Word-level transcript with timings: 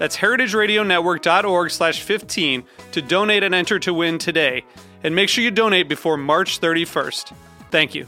That's 0.00 0.16
heritageradionetwork.org 0.16 1.70
slash 1.70 2.00
15 2.00 2.64
to 2.92 3.02
donate 3.02 3.42
and 3.42 3.54
enter 3.54 3.78
to 3.80 3.92
win 3.92 4.16
today. 4.16 4.64
And 5.04 5.14
make 5.14 5.28
sure 5.28 5.44
you 5.44 5.50
donate 5.50 5.90
before 5.90 6.16
March 6.16 6.58
31st. 6.58 7.34
Thank 7.70 7.94
you. 7.94 8.06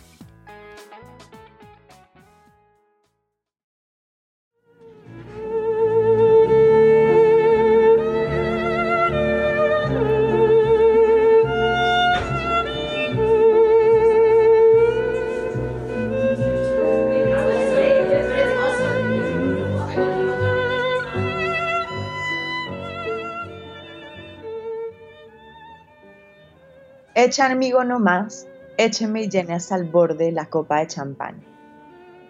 Amigo 27.40 27.84
no 27.84 27.98
más, 27.98 28.46
écheme 28.76 29.22
y 29.22 29.28
llene 29.30 29.54
hasta 29.54 29.76
el 29.76 29.84
borde 29.84 30.32
la 30.32 30.46
copa 30.46 30.80
de 30.80 30.88
champán. 30.88 31.42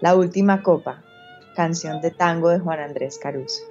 La 0.01 0.15
última 0.15 0.63
copa, 0.63 1.03
canción 1.57 2.01
de 2.01 2.11
tango 2.11 2.51
de 2.51 2.61
Juan 2.61 2.81
Andrés 2.81 3.19
Caruso. 3.19 3.63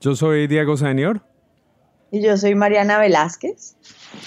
Yo 0.00 0.14
soy 0.14 0.46
Diego 0.46 0.76
Senior. 0.76 1.20
Y 2.10 2.22
yo 2.22 2.36
soy 2.36 2.54
Mariana 2.54 2.98
Velázquez. 2.98 3.76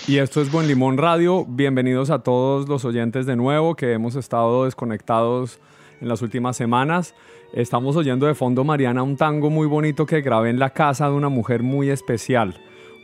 Y 0.08 0.18
esto 0.18 0.42
es 0.42 0.52
Buen 0.52 0.68
Limón 0.68 0.98
Radio. 0.98 1.46
Bienvenidos 1.46 2.10
a 2.10 2.20
todos 2.20 2.68
los 2.68 2.84
oyentes 2.84 3.26
de 3.26 3.36
nuevo 3.36 3.76
que 3.76 3.94
hemos 3.94 4.16
estado 4.16 4.66
desconectados 4.66 5.60
en 6.02 6.08
las 6.08 6.22
últimas 6.22 6.58
semanas. 6.58 7.14
Estamos 7.54 7.96
oyendo 7.96 8.28
de 8.28 8.36
fondo, 8.36 8.64
Mariana, 8.64 9.04
un 9.04 9.18
tango 9.18 9.50
muy 9.50 9.68
bonito 9.68 10.06
que 10.06 10.22
grabé 10.22 10.50
en 10.50 10.60
la 10.60 10.70
casa 10.70 11.10
de 11.10 11.16
una 11.16 11.30
mujer 11.30 11.64
muy 11.64 11.90
especial. 11.90 12.56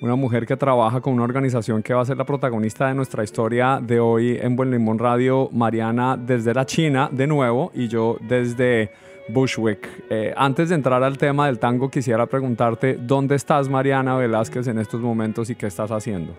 Una 0.01 0.15
mujer 0.15 0.45
que 0.45 0.57
trabaja 0.57 1.01
con 1.01 1.13
una 1.13 1.23
organización 1.23 1.81
que 1.81 1.93
va 1.93 2.01
a 2.01 2.05
ser 2.05 2.17
la 2.17 2.25
protagonista 2.25 2.87
de 2.87 2.93
nuestra 2.93 3.23
historia 3.23 3.79
de 3.81 3.99
hoy 3.99 4.37
en 4.39 4.55
Buen 4.55 4.69
Limón 4.69 4.99
Radio. 4.99 5.49
Mariana 5.51 6.17
desde 6.17 6.53
la 6.53 6.65
China, 6.65 7.09
de 7.11 7.25
nuevo, 7.25 7.71
y 7.73 7.87
yo 7.87 8.17
desde 8.21 8.91
Bushwick. 9.29 9.87
Eh, 10.09 10.33
antes 10.35 10.69
de 10.69 10.75
entrar 10.75 11.01
al 11.01 11.17
tema 11.17 11.47
del 11.47 11.59
tango, 11.59 11.89
quisiera 11.89 12.25
preguntarte, 12.25 12.97
¿dónde 13.01 13.35
estás, 13.35 13.69
Mariana 13.69 14.17
Velázquez, 14.17 14.67
en 14.67 14.79
estos 14.79 15.01
momentos 15.01 15.49
y 15.49 15.55
qué 15.55 15.67
estás 15.67 15.91
haciendo? 15.91 16.35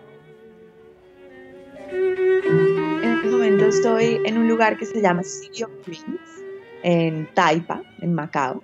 En 1.91 3.13
este 3.15 3.31
momento 3.31 3.65
estoy 3.65 4.21
en 4.25 4.39
un 4.39 4.49
lugar 4.49 4.77
que 4.77 4.87
se 4.87 5.01
llama 5.01 5.23
City 5.23 5.65
of 5.65 5.71
Dreams 5.85 6.36
en 6.83 7.29
Taipa, 7.35 7.83
en 8.01 8.15
Macao, 8.15 8.63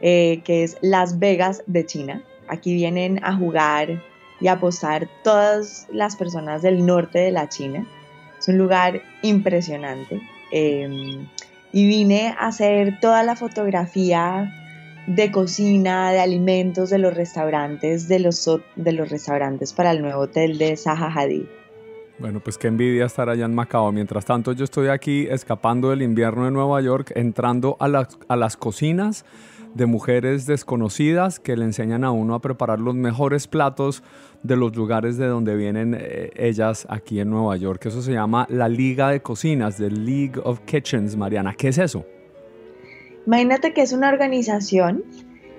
eh, 0.00 0.40
que 0.44 0.64
es 0.64 0.76
Las 0.80 1.18
Vegas 1.18 1.62
de 1.66 1.86
China. 1.86 2.22
Aquí 2.48 2.74
vienen 2.74 3.20
a 3.22 3.34
jugar 3.36 4.02
y 4.40 4.48
a 4.48 4.52
apostar 4.52 5.08
todas 5.22 5.86
las 5.92 6.16
personas 6.16 6.62
del 6.62 6.84
norte 6.84 7.18
de 7.18 7.30
la 7.30 7.48
China. 7.48 7.86
Es 8.38 8.48
un 8.48 8.58
lugar 8.58 9.00
impresionante. 9.22 10.20
Em, 10.50 11.28
y 11.72 11.86
vine 11.86 12.34
a 12.38 12.48
hacer 12.48 12.98
toda 13.00 13.22
la 13.22 13.36
fotografía 13.36 14.52
de 15.06 15.30
cocina, 15.30 16.12
de 16.12 16.20
alimentos 16.20 16.90
de 16.90 16.98
los 16.98 17.14
restaurantes, 17.14 18.08
de 18.08 18.18
los, 18.18 18.50
de 18.76 18.92
los 18.92 19.08
restaurantes 19.08 19.72
para 19.72 19.92
el 19.92 20.02
nuevo 20.02 20.22
hotel 20.22 20.58
de 20.58 20.76
Zaha 20.76 21.10
Hadid. 21.14 21.44
Bueno, 22.22 22.38
pues 22.38 22.56
qué 22.56 22.68
envidia 22.68 23.04
estar 23.04 23.28
allá 23.28 23.46
en 23.46 23.52
Macao. 23.52 23.90
Mientras 23.90 24.24
tanto, 24.24 24.52
yo 24.52 24.62
estoy 24.62 24.86
aquí 24.86 25.26
escapando 25.28 25.90
del 25.90 26.02
invierno 26.02 26.44
de 26.44 26.52
Nueva 26.52 26.80
York, 26.80 27.10
entrando 27.16 27.76
a 27.80 27.88
las, 27.88 28.16
a 28.28 28.36
las 28.36 28.56
cocinas 28.56 29.24
de 29.74 29.86
mujeres 29.86 30.46
desconocidas 30.46 31.40
que 31.40 31.56
le 31.56 31.64
enseñan 31.64 32.04
a 32.04 32.12
uno 32.12 32.36
a 32.36 32.40
preparar 32.40 32.78
los 32.78 32.94
mejores 32.94 33.48
platos 33.48 34.04
de 34.44 34.54
los 34.54 34.76
lugares 34.76 35.16
de 35.16 35.26
donde 35.26 35.56
vienen 35.56 35.96
eh, 35.98 36.30
ellas 36.36 36.86
aquí 36.88 37.18
en 37.18 37.28
Nueva 37.28 37.56
York. 37.56 37.86
Eso 37.86 38.00
se 38.02 38.12
llama 38.12 38.46
la 38.48 38.68
Liga 38.68 39.08
de 39.08 39.20
Cocinas, 39.20 39.78
The 39.78 39.90
League 39.90 40.40
of 40.44 40.60
Kitchens, 40.60 41.16
Mariana. 41.16 41.54
¿Qué 41.54 41.68
es 41.68 41.78
eso? 41.78 42.06
Imagínate 43.26 43.74
que 43.74 43.82
es 43.82 43.92
una 43.92 44.08
organización 44.10 45.02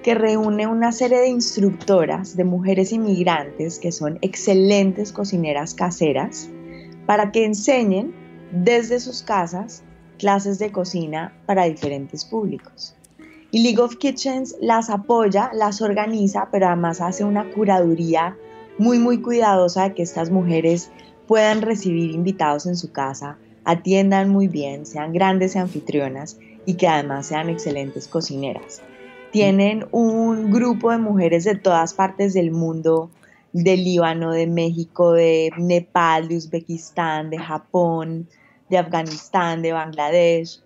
que 0.04 0.14
reúne 0.14 0.68
una 0.68 0.92
serie 0.92 1.20
de 1.20 1.30
instructoras 1.30 2.36
de 2.36 2.44
mujeres 2.44 2.92
inmigrantes 2.92 3.80
que 3.80 3.92
son 3.92 4.20
excelentes 4.22 5.12
cocineras 5.12 5.74
caseras 5.74 6.50
para 7.06 7.32
que 7.32 7.46
enseñen 7.46 8.14
desde 8.52 9.00
sus 9.00 9.24
casas 9.24 9.82
clases 10.20 10.60
de 10.60 10.72
cocina 10.72 11.34
para 11.46 11.64
diferentes 11.64 12.26
públicos. 12.26 12.96
Y 13.50 13.64
League 13.64 13.82
of 13.82 13.96
Kitchens 13.96 14.56
las 14.60 14.90
apoya, 14.90 15.52
las 15.54 15.82
organiza, 15.82 16.50
pero 16.52 16.68
además 16.68 17.02
hace 17.02 17.24
una 17.24 17.50
curaduría 17.52 18.36
muy, 18.78 19.00
muy 19.00 19.22
cuidadosa 19.22 19.84
de 19.84 19.94
que 19.94 20.04
estas 20.04 20.30
mujeres 20.30 20.92
puedan 21.28 21.62
recibir 21.62 22.12
invitados 22.12 22.66
en 22.66 22.76
su 22.76 22.92
casa, 22.92 23.38
atiendan 23.64 24.30
muy 24.30 24.48
bien, 24.48 24.86
sean 24.86 25.14
grandes 25.14 25.56
anfitrionas 25.56 26.38
y 26.66 26.74
que 26.76 26.88
además 26.88 27.28
sean 27.28 27.50
excelentes 27.50 28.08
cocineras. 28.08 28.82
Tienen 29.34 29.88
un 29.90 30.52
grupo 30.52 30.92
de 30.92 31.00
mujeres 31.00 31.44
de 31.44 31.56
todas 31.56 31.96
partes 31.96 32.36
del 32.36 32.52
mundo 32.52 33.10
de 33.52 33.78
Líbano, 33.78 34.32
de 34.32 34.46
México, 34.46 35.14
de 35.14 35.50
Nepal, 35.58 36.28
de 36.28 36.38
Uzbekistán, 36.38 37.32
de 37.32 37.40
Japón, 37.40 38.28
de 38.70 38.78
Afganistán, 38.78 39.64
de 39.64 39.74
Bangladesh. 39.74 40.62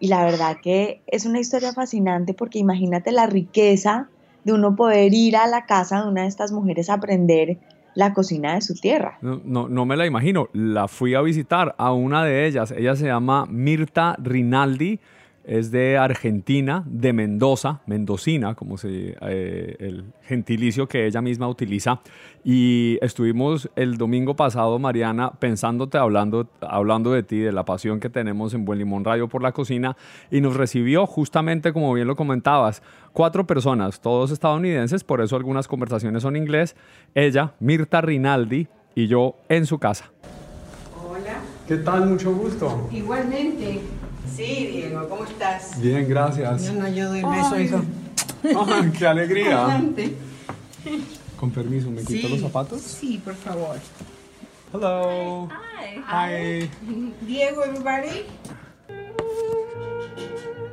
Y 0.00 0.08
la 0.08 0.24
verdad 0.24 0.56
que 0.60 1.02
es 1.06 1.24
una 1.24 1.38
historia 1.38 1.72
fascinante 1.72 2.34
porque 2.34 2.58
imagínate 2.58 3.12
la 3.12 3.26
riqueza 3.26 4.08
de 4.42 4.54
uno 4.54 4.74
poder 4.74 5.14
ir 5.14 5.36
a 5.36 5.46
la 5.46 5.66
casa 5.66 6.02
de 6.02 6.08
una 6.08 6.22
de 6.22 6.28
estas 6.28 6.50
mujeres 6.50 6.90
a 6.90 6.94
aprender 6.94 7.58
la 7.94 8.12
cocina 8.12 8.56
de 8.56 8.60
su 8.60 8.74
tierra. 8.74 9.18
No, 9.20 9.40
no, 9.44 9.68
no, 9.68 9.86
me 9.86 9.96
la 9.96 10.06
imagino. 10.06 10.48
La 10.52 10.88
fui 10.88 11.14
a 11.14 11.20
visitar 11.20 11.76
a 11.78 11.92
una 11.92 12.24
de 12.24 12.48
ellas. 12.48 12.72
Ella 12.72 12.96
se 12.96 13.06
llama 13.06 13.46
Mirta 13.46 14.16
Rinaldi 14.18 14.98
es 15.44 15.70
de 15.70 15.96
Argentina, 15.96 16.84
de 16.86 17.12
Mendoza, 17.12 17.80
mendocina, 17.86 18.54
como 18.54 18.78
se, 18.78 19.16
eh, 19.20 19.76
el 19.78 20.04
gentilicio 20.22 20.86
que 20.86 21.06
ella 21.06 21.22
misma 21.22 21.48
utiliza. 21.48 22.00
Y 22.44 22.98
estuvimos 23.02 23.70
el 23.76 23.96
domingo 23.96 24.36
pasado, 24.36 24.78
Mariana, 24.78 25.32
pensándote, 25.32 25.98
hablando, 25.98 26.48
hablando 26.60 27.12
de 27.12 27.22
ti, 27.22 27.38
de 27.38 27.52
la 27.52 27.64
pasión 27.64 28.00
que 28.00 28.10
tenemos 28.10 28.54
en 28.54 28.64
Buen 28.64 28.78
Limón 28.78 29.04
Radio 29.04 29.28
por 29.28 29.42
la 29.42 29.52
cocina, 29.52 29.96
y 30.30 30.40
nos 30.40 30.56
recibió 30.56 31.06
justamente, 31.06 31.72
como 31.72 31.92
bien 31.92 32.06
lo 32.06 32.16
comentabas, 32.16 32.82
cuatro 33.12 33.46
personas, 33.46 34.00
todos 34.00 34.30
estadounidenses, 34.30 35.04
por 35.04 35.20
eso 35.20 35.36
algunas 35.36 35.68
conversaciones 35.68 36.22
son 36.22 36.36
inglés, 36.36 36.76
ella, 37.14 37.54
Mirta 37.60 38.00
Rinaldi, 38.00 38.68
y 38.94 39.06
yo 39.06 39.36
en 39.48 39.66
su 39.66 39.78
casa. 39.78 40.10
Hola. 41.02 41.40
¿Qué 41.66 41.76
tal? 41.76 42.08
Mucho 42.08 42.34
gusto. 42.34 42.88
Igualmente. 42.90 43.80
Sí, 44.36 44.66
Diego, 44.72 45.08
¿cómo 45.08 45.24
estás? 45.24 45.80
Bien, 45.80 46.08
gracias. 46.08 46.66
Yo 46.66 46.72
no, 46.74 46.88
yo 46.88 47.08
doy 47.08 47.22
beso, 47.22 47.60
hijo. 47.60 47.82
Ay, 48.44 48.90
¡Qué 48.98 49.06
alegría! 49.06 49.64
Adelante. 49.64 50.14
Con 51.38 51.50
permiso, 51.50 51.90
¿me 51.90 52.02
quito 52.02 52.26
Sí. 52.26 52.28
los 52.28 52.40
zapatos? 52.40 52.80
Sí, 52.82 53.20
por 53.24 53.34
favor. 53.34 53.76
Hello. 54.72 55.48
Hi. 56.08 56.70
Diego, 57.22 57.64
everybody. 57.64 58.24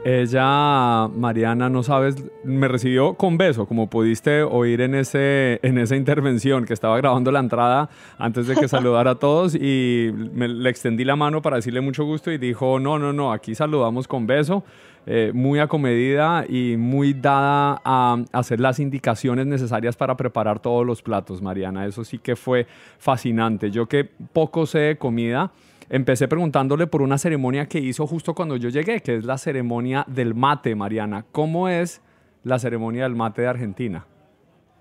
Ella, 0.09 1.09
Mariana, 1.09 1.69
no 1.69 1.83
sabes, 1.83 2.15
me 2.45 2.69
recibió 2.69 3.15
con 3.15 3.37
beso, 3.37 3.65
como 3.65 3.89
pudiste 3.89 4.41
oír 4.41 4.79
en, 4.79 4.95
ese, 4.95 5.59
en 5.63 5.77
esa 5.77 5.97
intervención 5.97 6.63
que 6.63 6.71
estaba 6.71 6.95
grabando 6.95 7.29
la 7.29 7.41
entrada 7.41 7.89
antes 8.17 8.47
de 8.47 8.55
que 8.55 8.67
saludara 8.69 9.11
a 9.11 9.15
todos 9.15 9.53
y 9.53 10.09
me, 10.31 10.47
le 10.47 10.69
extendí 10.69 11.03
la 11.03 11.17
mano 11.17 11.41
para 11.41 11.57
decirle 11.57 11.81
mucho 11.81 12.05
gusto 12.05 12.31
y 12.31 12.37
dijo, 12.37 12.79
no, 12.79 12.97
no, 12.97 13.11
no, 13.11 13.33
aquí 13.33 13.53
saludamos 13.53 14.07
con 14.07 14.25
beso. 14.25 14.63
Eh, 15.05 15.31
muy 15.33 15.59
acomedida 15.59 16.45
y 16.47 16.77
muy 16.77 17.13
dada 17.13 17.81
a 17.83 18.17
hacer 18.31 18.61
las 18.61 18.79
indicaciones 18.79 19.45
necesarias 19.45 19.97
para 19.97 20.15
preparar 20.15 20.61
todos 20.61 20.85
los 20.85 21.01
platos, 21.01 21.41
Mariana. 21.41 21.85
Eso 21.85 22.05
sí 22.05 22.17
que 22.17 22.37
fue 22.37 22.65
fascinante. 22.97 23.71
Yo 23.71 23.87
que 23.87 24.05
poco 24.05 24.65
sé 24.65 24.79
de 24.79 24.97
comida, 24.97 25.51
empecé 25.89 26.27
preguntándole 26.27 26.87
por 26.87 27.01
una 27.01 27.17
ceremonia 27.17 27.67
que 27.67 27.79
hizo 27.79 28.07
justo 28.07 28.35
cuando 28.35 28.55
yo 28.55 28.69
llegué, 28.69 29.01
que 29.01 29.15
es 29.15 29.25
la 29.25 29.37
ceremonia 29.37 30.05
del 30.07 30.35
mate, 30.35 30.75
Mariana. 30.75 31.25
¿Cómo 31.31 31.69
es 31.69 32.01
la 32.43 32.59
ceremonia 32.59 33.03
del 33.03 33.15
mate 33.15 33.43
de 33.43 33.47
Argentina? 33.47 34.05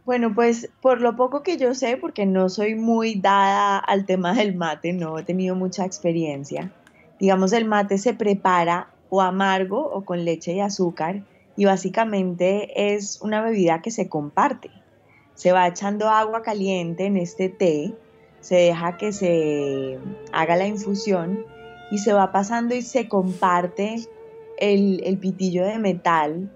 Bueno, 0.05 0.35
pues 0.35 0.71
por 0.81 1.01
lo 1.01 1.17
poco 1.17 1.43
que 1.43 1.57
yo 1.57 1.75
sé, 1.75 1.97
porque 1.97 2.27
no 2.27 2.49
soy 2.49 2.77
muy 2.77 3.17
dada 3.17 3.79
al 3.79 4.07
tema 4.07 4.35
del 4.35 4.55
mate, 4.55 4.93
no 4.93 5.19
he 5.19 5.25
tenido 5.25 5.57
mucha 5.57 5.85
experiencia. 5.85 6.71
Digamos, 7.19 7.53
el 7.53 7.65
mate 7.65 7.99
se 7.99 8.15
prepara 8.15 8.91
o 9.09 9.21
amargo 9.21 9.81
o 9.81 10.05
con 10.05 10.25
leche 10.25 10.53
y 10.53 10.61
azúcar 10.61 11.25
y 11.57 11.65
básicamente 11.65 12.95
es 12.95 13.21
una 13.21 13.41
bebida 13.41 13.83
que 13.83 13.91
se 13.91 14.09
comparte. 14.09 14.71
Se 15.35 15.53
va 15.53 15.67
echando 15.67 16.09
agua 16.09 16.43
caliente 16.43 17.07
en 17.07 17.17
este 17.17 17.49
té, 17.49 17.95
se 18.47 18.55
deja 18.55 18.97
que 18.97 19.13
se 19.13 19.99
haga 20.31 20.55
la 20.55 20.69
infusión 20.69 21.45
y 21.91 21.99
se 21.99 22.13
va 22.13 22.31
pasando 22.31 22.77
y 22.77 22.83
se 22.83 23.09
comparte 23.09 23.97
el, 24.59 25.03
el 25.03 25.19
pitillo 25.19 25.65
de 25.65 25.81
metal 25.81 26.49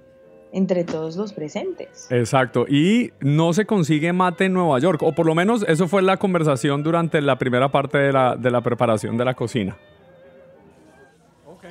entre 0.52 0.84
todos 0.84 1.16
los 1.16 1.32
presentes. 1.32 2.06
Exacto, 2.10 2.64
y 2.68 3.10
no 3.18 3.52
se 3.54 3.66
consigue 3.66 4.12
mate 4.12 4.44
en 4.44 4.52
Nueva 4.52 4.78
York, 4.78 5.02
o 5.02 5.12
por 5.12 5.26
lo 5.26 5.34
menos 5.34 5.64
eso 5.66 5.88
fue 5.88 6.02
la 6.02 6.16
conversación 6.16 6.84
durante 6.84 7.20
la 7.20 7.38
primera 7.38 7.72
parte 7.72 7.98
de 7.98 8.12
la, 8.12 8.36
de 8.36 8.52
la 8.52 8.60
preparación 8.60 9.16
de 9.16 9.24
la 9.24 9.34
cocina. 9.34 9.76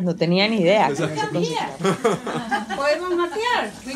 No 0.01 0.15
tenía 0.15 0.50
ni 0.50 0.62
idea. 0.62 0.89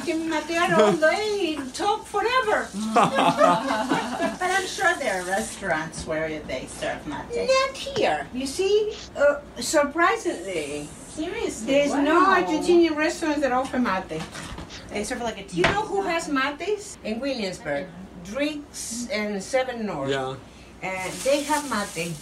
Can 0.05 0.29
matear 0.29 0.77
all 0.77 0.93
day 0.93 1.55
and 1.57 1.73
talk 1.73 2.05
forever. 2.05 2.67
but 2.93 4.49
I'm 4.57 4.67
sure 4.67 4.93
there 4.99 5.21
are 5.21 5.25
restaurants 5.25 6.05
where 6.05 6.39
they 6.41 6.65
serve 6.67 7.05
mate. 7.07 7.47
Not 7.47 7.75
here. 7.75 8.27
You 8.33 8.47
see, 8.47 8.93
uh, 9.15 9.39
surprisingly, 9.59 10.89
Seriously, 11.09 11.67
there's 11.67 11.91
wow. 11.91 12.01
no 12.01 12.25
Argentinian 12.25 12.95
restaurants 12.95 13.41
that 13.41 13.51
offer 13.51 13.79
mate. 13.79 14.21
They 14.89 15.03
serve 15.03 15.21
like 15.21 15.39
a 15.39 15.43
tea. 15.43 15.57
You 15.57 15.63
know 15.63 15.83
who 15.83 16.01
has 16.01 16.27
mates 16.27 16.97
in 17.03 17.19
Williamsburg? 17.19 17.87
Drinks 18.25 19.07
and 19.11 19.41
Seven 19.41 19.85
North. 19.85 20.09
Yeah. 20.09 20.35
And 20.81 21.13
they 21.23 21.43
have 21.43 21.69
mate. 21.69 22.13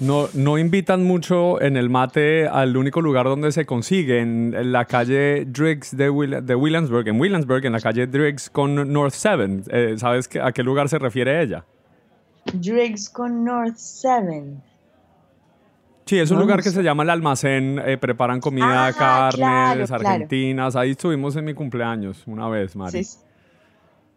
No, 0.00 0.28
no 0.32 0.56
invitan 0.56 1.04
mucho 1.04 1.60
en 1.60 1.76
el 1.76 1.90
mate 1.90 2.48
al 2.48 2.76
único 2.76 3.02
lugar 3.02 3.26
donde 3.26 3.52
se 3.52 3.66
consigue, 3.66 4.20
en 4.20 4.72
la 4.72 4.86
calle 4.86 5.44
Driggs 5.44 5.94
de, 5.94 6.40
de 6.42 6.54
Williamsburg, 6.54 7.06
en 7.08 7.20
Williamsburg, 7.20 7.66
en 7.66 7.72
la 7.72 7.80
calle 7.80 8.06
Driggs 8.06 8.48
con 8.48 8.90
North 8.90 9.12
7. 9.14 9.62
Eh, 9.68 9.94
¿Sabes 9.98 10.28
a 10.42 10.52
qué 10.52 10.62
lugar 10.62 10.88
se 10.88 10.98
refiere 10.98 11.42
ella? 11.42 11.66
Driggs 12.54 13.10
con 13.10 13.44
North 13.44 13.76
7. 13.76 14.56
Sí, 16.06 16.18
es 16.18 16.30
un 16.30 16.40
lugar 16.40 16.62
que 16.62 16.70
se 16.70 16.82
llama 16.82 17.04
el 17.04 17.10
almacén, 17.10 17.80
eh, 17.84 17.96
preparan 17.96 18.40
comida, 18.40 18.92
carnes 18.92 19.90
argentinas. 19.90 20.74
Ahí 20.76 20.92
estuvimos 20.92 21.36
en 21.36 21.44
mi 21.44 21.54
cumpleaños 21.54 22.24
una 22.26 22.48
vez, 22.48 22.74
Mari. 22.74 23.04
Sí. 23.04 23.18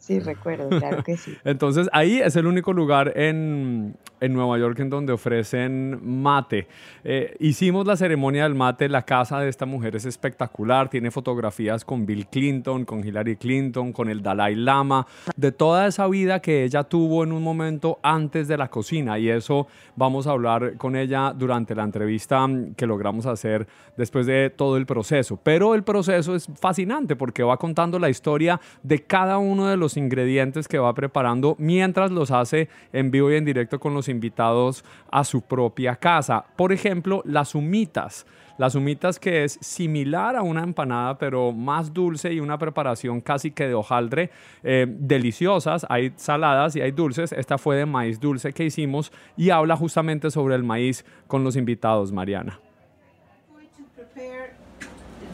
Sí, 0.03 0.19
recuerdo, 0.19 0.67
claro 0.67 1.01
que 1.01 1.15
sí. 1.15 1.33
Entonces, 1.45 1.87
ahí 1.93 2.19
es 2.19 2.35
el 2.35 2.45
único 2.45 2.73
lugar 2.73 3.13
en, 3.17 3.95
en 4.19 4.33
Nueva 4.33 4.57
York 4.57 4.77
en 4.79 4.89
donde 4.89 5.13
ofrecen 5.13 5.97
mate. 6.21 6.67
Eh, 7.05 7.37
hicimos 7.39 7.87
la 7.87 7.95
ceremonia 7.95 8.43
del 8.43 8.53
mate, 8.53 8.89
la 8.89 9.03
casa 9.03 9.39
de 9.39 9.47
esta 9.47 9.65
mujer 9.65 9.95
es 9.95 10.03
espectacular, 10.03 10.89
tiene 10.89 11.09
fotografías 11.09 11.85
con 11.85 12.05
Bill 12.05 12.27
Clinton, 12.27 12.83
con 12.83 12.99
Hillary 13.07 13.37
Clinton, 13.37 13.93
con 13.93 14.09
el 14.09 14.21
Dalai 14.21 14.55
Lama, 14.55 15.07
de 15.37 15.53
toda 15.53 15.87
esa 15.87 16.05
vida 16.09 16.41
que 16.41 16.65
ella 16.65 16.83
tuvo 16.83 17.23
en 17.23 17.31
un 17.31 17.41
momento 17.41 17.99
antes 18.03 18.49
de 18.49 18.57
la 18.57 18.67
cocina 18.67 19.17
y 19.17 19.29
eso 19.29 19.67
vamos 19.95 20.27
a 20.27 20.31
hablar 20.31 20.75
con 20.75 20.97
ella 20.97 21.31
durante 21.33 21.75
la 21.75 21.83
entrevista 21.83 22.45
que 22.75 22.85
logramos 22.85 23.25
hacer 23.25 23.67
después 23.95 24.25
de 24.25 24.49
todo 24.49 24.75
el 24.75 24.85
proceso. 24.85 25.39
Pero 25.41 25.75
el 25.75 25.83
proceso 25.83 26.35
es 26.35 26.49
fascinante 26.59 27.15
porque 27.15 27.41
va 27.41 27.55
contando 27.55 27.99
la 27.99 28.09
historia 28.09 28.59
de 28.81 29.01
cada 29.01 29.37
uno 29.37 29.67
de 29.67 29.77
los 29.77 29.92
ingredientes 29.97 30.67
que 30.67 30.79
va 30.79 30.93
preparando 30.93 31.55
mientras 31.59 32.11
los 32.11 32.31
hace 32.31 32.69
en 32.91 33.11
vivo 33.11 33.31
y 33.31 33.35
en 33.35 33.45
directo 33.45 33.79
con 33.79 33.93
los 33.93 34.09
invitados 34.09 34.83
a 35.11 35.23
su 35.23 35.41
propia 35.41 35.95
casa. 35.95 36.45
Por 36.55 36.71
ejemplo, 36.71 37.21
las 37.25 37.55
humitas. 37.55 38.25
Las 38.57 38.75
humitas 38.75 39.19
que 39.19 39.43
es 39.43 39.57
similar 39.61 40.35
a 40.35 40.43
una 40.43 40.63
empanada, 40.63 41.17
pero 41.17 41.51
más 41.51 41.91
dulce 41.91 42.31
y 42.31 42.39
una 42.39 42.57
preparación 42.59 43.19
casi 43.19 43.49
que 43.49 43.67
de 43.67 43.73
hojaldre, 43.73 44.29
eh, 44.61 44.85
deliciosas. 44.87 45.87
Hay 45.89 46.13
saladas 46.17 46.75
y 46.75 46.81
hay 46.81 46.91
dulces. 46.91 47.31
Esta 47.31 47.57
fue 47.57 47.77
de 47.77 47.87
maíz 47.87 48.19
dulce 48.19 48.53
que 48.53 48.63
hicimos 48.63 49.11
y 49.35 49.49
habla 49.49 49.75
justamente 49.75 50.29
sobre 50.29 50.55
el 50.55 50.63
maíz 50.63 51.03
con 51.25 51.43
los 51.43 51.55
invitados, 51.55 52.11
Mariana. 52.11 52.59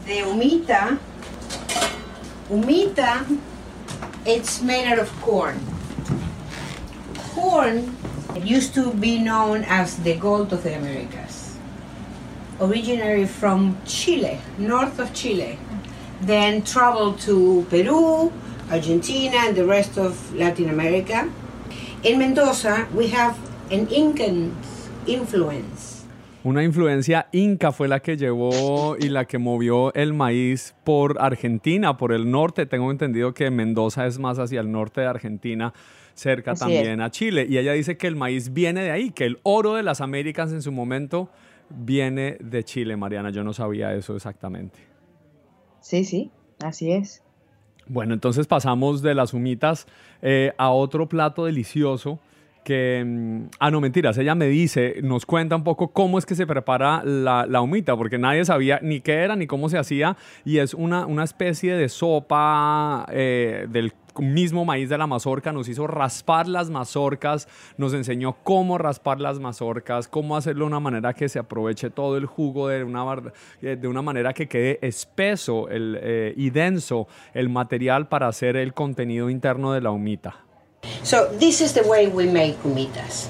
De 0.05 0.23
humita, 0.23 0.97
humita 2.49 3.25
It's 4.29 4.61
made 4.61 4.85
out 4.85 4.99
of 4.99 5.09
corn. 5.21 5.59
Corn 7.33 7.97
used 8.43 8.75
to 8.75 8.93
be 8.93 9.17
known 9.17 9.63
as 9.63 9.97
the 9.97 10.13
gold 10.13 10.53
of 10.53 10.61
the 10.61 10.77
Americas. 10.77 11.57
Originally 12.61 13.25
from 13.25 13.81
Chile, 13.87 14.39
north 14.59 14.99
of 14.99 15.15
Chile. 15.15 15.57
Then 16.21 16.61
traveled 16.61 17.19
to 17.21 17.65
Peru, 17.71 18.31
Argentina, 18.69 19.49
and 19.49 19.55
the 19.55 19.65
rest 19.65 19.97
of 19.97 20.13
Latin 20.35 20.69
America. 20.69 21.27
In 22.03 22.19
Mendoza, 22.19 22.87
we 22.93 23.07
have 23.07 23.35
an 23.71 23.87
Incan 23.87 24.55
influence 25.07 25.98
Una 26.41 26.63
influencia 26.63 27.27
inca 27.33 27.73
fue 27.73 27.89
la 27.89 27.99
que 27.99 28.15
llevó 28.15 28.95
y 28.97 29.09
la 29.09 29.25
que 29.25 29.37
movió 29.37 29.93
el 29.93 30.13
maíz 30.13 30.73
por 30.85 31.21
Argentina, 31.21 31.97
por 31.97 32.13
el 32.13 32.31
norte. 32.31 32.65
Tengo 32.65 32.91
entendido 32.91 33.33
que 33.33 33.51
Mendoza 33.51 34.07
es 34.07 34.19
más 34.19 34.39
hacia 34.39 34.61
el 34.61 34.71
norte 34.71 35.01
de 35.01 35.07
Argentina, 35.07 35.73
cerca 36.13 36.53
también 36.53 37.01
a 37.01 37.11
Chile. 37.11 37.45
Y 37.49 37.57
ella 37.57 37.73
dice 37.73 37.97
que 37.97 38.07
el 38.07 38.15
maíz 38.15 38.53
viene 38.53 38.83
de 38.83 38.91
ahí, 38.91 39.11
que 39.11 39.25
el 39.25 39.39
oro 39.43 39.75
de 39.75 39.83
las 39.83 39.99
Américas 39.99 40.53
en 40.53 40.61
su 40.61 40.71
momento 40.71 41.29
viene 41.69 42.37
de 42.39 42.63
Chile, 42.63 42.95
Mariana. 42.95 43.31
Yo 43.31 43.43
no 43.43 43.51
sabía 43.51 43.93
eso 43.93 44.15
exactamente. 44.15 44.79
Sí, 45.81 46.05
sí, 46.05 46.31
así 46.63 46.93
es. 46.93 47.21
Bueno, 47.85 48.13
entonces 48.13 48.47
pasamos 48.47 49.01
de 49.01 49.13
las 49.13 49.33
humitas 49.33 49.87
eh, 50.21 50.53
a 50.57 50.69
otro 50.69 51.09
plato 51.09 51.45
delicioso 51.45 52.19
que, 52.63 53.03
mm, 53.05 53.49
ah, 53.59 53.71
no, 53.71 53.81
mentiras, 53.81 54.17
ella 54.17 54.35
me 54.35 54.47
dice, 54.47 54.95
nos 55.03 55.25
cuenta 55.25 55.55
un 55.55 55.63
poco 55.63 55.89
cómo 55.89 56.17
es 56.17 56.25
que 56.25 56.35
se 56.35 56.47
prepara 56.47 57.03
la, 57.03 57.45
la, 57.45 57.61
humita, 57.61 57.95
porque 57.95 58.17
nadie 58.17 58.45
sabía 58.45 58.79
ni 58.81 59.01
qué 59.01 59.13
era 59.13 59.35
ni 59.35 59.47
cómo 59.47 59.69
se 59.69 59.77
hacía, 59.77 60.17
y 60.45 60.59
es 60.59 60.73
una, 60.73 61.05
una 61.05 61.23
especie 61.23 61.75
de 61.75 61.89
sopa 61.89 63.05
eh, 63.11 63.67
del 63.69 63.93
mismo 64.19 64.65
maíz 64.65 64.89
de 64.89 64.97
la 64.97 65.07
mazorca, 65.07 65.51
nos 65.51 65.67
hizo 65.69 65.87
raspar 65.87 66.47
las 66.47 66.69
mazorcas, 66.69 67.47
nos 67.77 67.93
enseñó 67.93 68.37
cómo 68.43 68.77
raspar 68.77 69.19
las 69.19 69.39
mazorcas, 69.39 70.07
cómo 70.07 70.35
hacerlo 70.35 70.65
de 70.65 70.67
una 70.67 70.79
manera 70.79 71.13
que 71.13 71.29
se 71.29 71.39
aproveche 71.39 71.89
todo 71.89 72.17
el 72.17 72.25
jugo 72.25 72.67
de 72.67 72.83
una, 72.83 73.05
eh, 73.61 73.77
de 73.79 73.87
una 73.87 74.01
manera 74.01 74.33
que 74.33 74.47
quede 74.47 74.79
espeso 74.81 75.69
el, 75.69 75.97
eh, 76.01 76.33
y 76.35 76.49
denso 76.49 77.07
el 77.33 77.49
material 77.49 78.07
para 78.07 78.27
hacer 78.27 78.55
el 78.55 78.73
contenido 78.73 79.29
interno 79.29 79.73
de 79.73 79.81
la 79.81 79.91
humita. 79.91 80.48
So 81.03 81.27
this 81.33 81.61
is 81.61 81.73
the 81.73 81.87
way 81.87 82.07
we 82.07 82.27
make 82.27 82.61
humitas. 82.61 83.27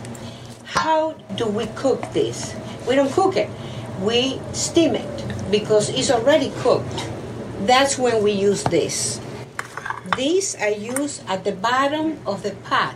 How 0.66 1.14
do 1.36 1.46
we 1.46 1.68
cook 1.76 2.02
this? 2.14 2.56
We 2.88 2.96
don't 2.96 3.12
cook 3.12 3.38
it. 3.38 3.50
We 4.02 4.40
steam 4.54 4.96
it 4.96 5.52
because 5.52 5.90
it's 5.90 6.12
already 6.12 6.52
cooked. 6.60 7.10
That's 7.66 7.98
when 7.98 8.24
we 8.24 8.32
use 8.32 8.64
this. 8.64 9.20
These 10.16 10.56
are 10.56 10.72
used 10.72 11.24
at 11.28 11.44
the 11.44 11.52
bottom 11.52 12.20
of 12.26 12.44
the 12.44 12.52
pot. 12.68 12.96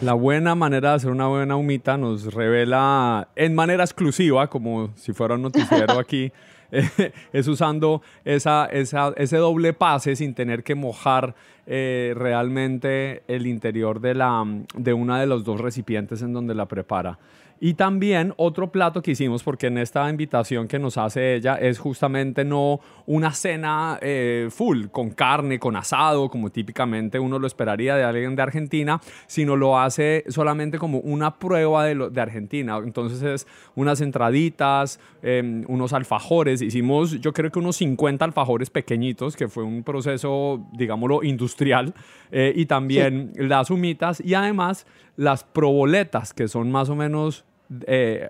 La 0.00 0.12
buena 0.12 0.54
manera 0.54 0.90
de 0.90 0.94
hacer 0.96 1.10
una 1.10 1.26
buena 1.26 1.56
humita 1.56 1.96
nos 1.96 2.32
revela 2.32 3.28
en 3.34 3.56
manera 3.56 3.82
exclusiva, 3.82 4.48
como 4.48 4.90
si 4.94 5.12
fuera 5.12 5.34
un 5.34 5.42
noticiero 5.42 5.94
aquí, 5.98 6.30
eh, 6.70 7.12
es 7.32 7.48
usando 7.48 8.00
esa, 8.24 8.66
esa, 8.66 9.12
ese 9.16 9.38
doble 9.38 9.72
pase 9.72 10.14
sin 10.14 10.34
tener 10.34 10.62
que 10.62 10.76
mojar 10.76 11.34
eh, 11.66 12.14
realmente 12.16 13.24
el 13.26 13.48
interior 13.48 14.00
de, 14.00 14.14
la, 14.14 14.44
de 14.72 14.92
una 14.92 15.18
de 15.18 15.26
los 15.26 15.42
dos 15.42 15.60
recipientes 15.60 16.22
en 16.22 16.32
donde 16.32 16.54
la 16.54 16.66
prepara. 16.66 17.18
Y 17.60 17.74
también 17.74 18.34
otro 18.36 18.70
plato 18.70 19.02
que 19.02 19.12
hicimos, 19.12 19.42
porque 19.42 19.66
en 19.66 19.78
esta 19.78 20.08
invitación 20.08 20.68
que 20.68 20.78
nos 20.78 20.96
hace 20.96 21.34
ella 21.34 21.56
es 21.56 21.78
justamente 21.78 22.44
no 22.44 22.80
una 23.06 23.32
cena 23.32 23.98
eh, 24.00 24.48
full, 24.50 24.86
con 24.86 25.10
carne, 25.10 25.58
con 25.58 25.74
asado, 25.76 26.28
como 26.28 26.50
típicamente 26.50 27.18
uno 27.18 27.38
lo 27.38 27.46
esperaría 27.46 27.96
de 27.96 28.04
alguien 28.04 28.36
de 28.36 28.42
Argentina, 28.42 29.00
sino 29.26 29.56
lo 29.56 29.78
hace 29.78 30.24
solamente 30.28 30.78
como 30.78 30.98
una 30.98 31.38
prueba 31.38 31.84
de, 31.84 32.10
de 32.10 32.20
Argentina. 32.20 32.78
Entonces 32.78 33.22
es 33.22 33.46
unas 33.74 34.00
entraditas, 34.00 35.00
em, 35.22 35.64
unos 35.68 35.92
alfajores. 35.92 36.62
Hicimos 36.62 37.20
yo 37.20 37.32
creo 37.32 37.50
que 37.50 37.58
unos 37.58 37.76
50 37.76 38.24
alfajores 38.24 38.70
pequeñitos, 38.70 39.36
que 39.36 39.48
fue 39.48 39.64
un 39.64 39.82
proceso, 39.82 40.66
digámoslo, 40.72 41.22
industrial. 41.22 41.94
Eh, 42.30 42.52
y 42.54 42.66
también 42.66 43.32
las 43.36 43.70
humitas 43.70 44.20
y 44.20 44.34
además 44.34 44.86
las 45.16 45.44
proboletas, 45.44 46.32
que 46.32 46.46
son 46.46 46.70
más 46.70 46.88
o 46.90 46.94
menos 46.94 47.44
eh, 47.86 48.28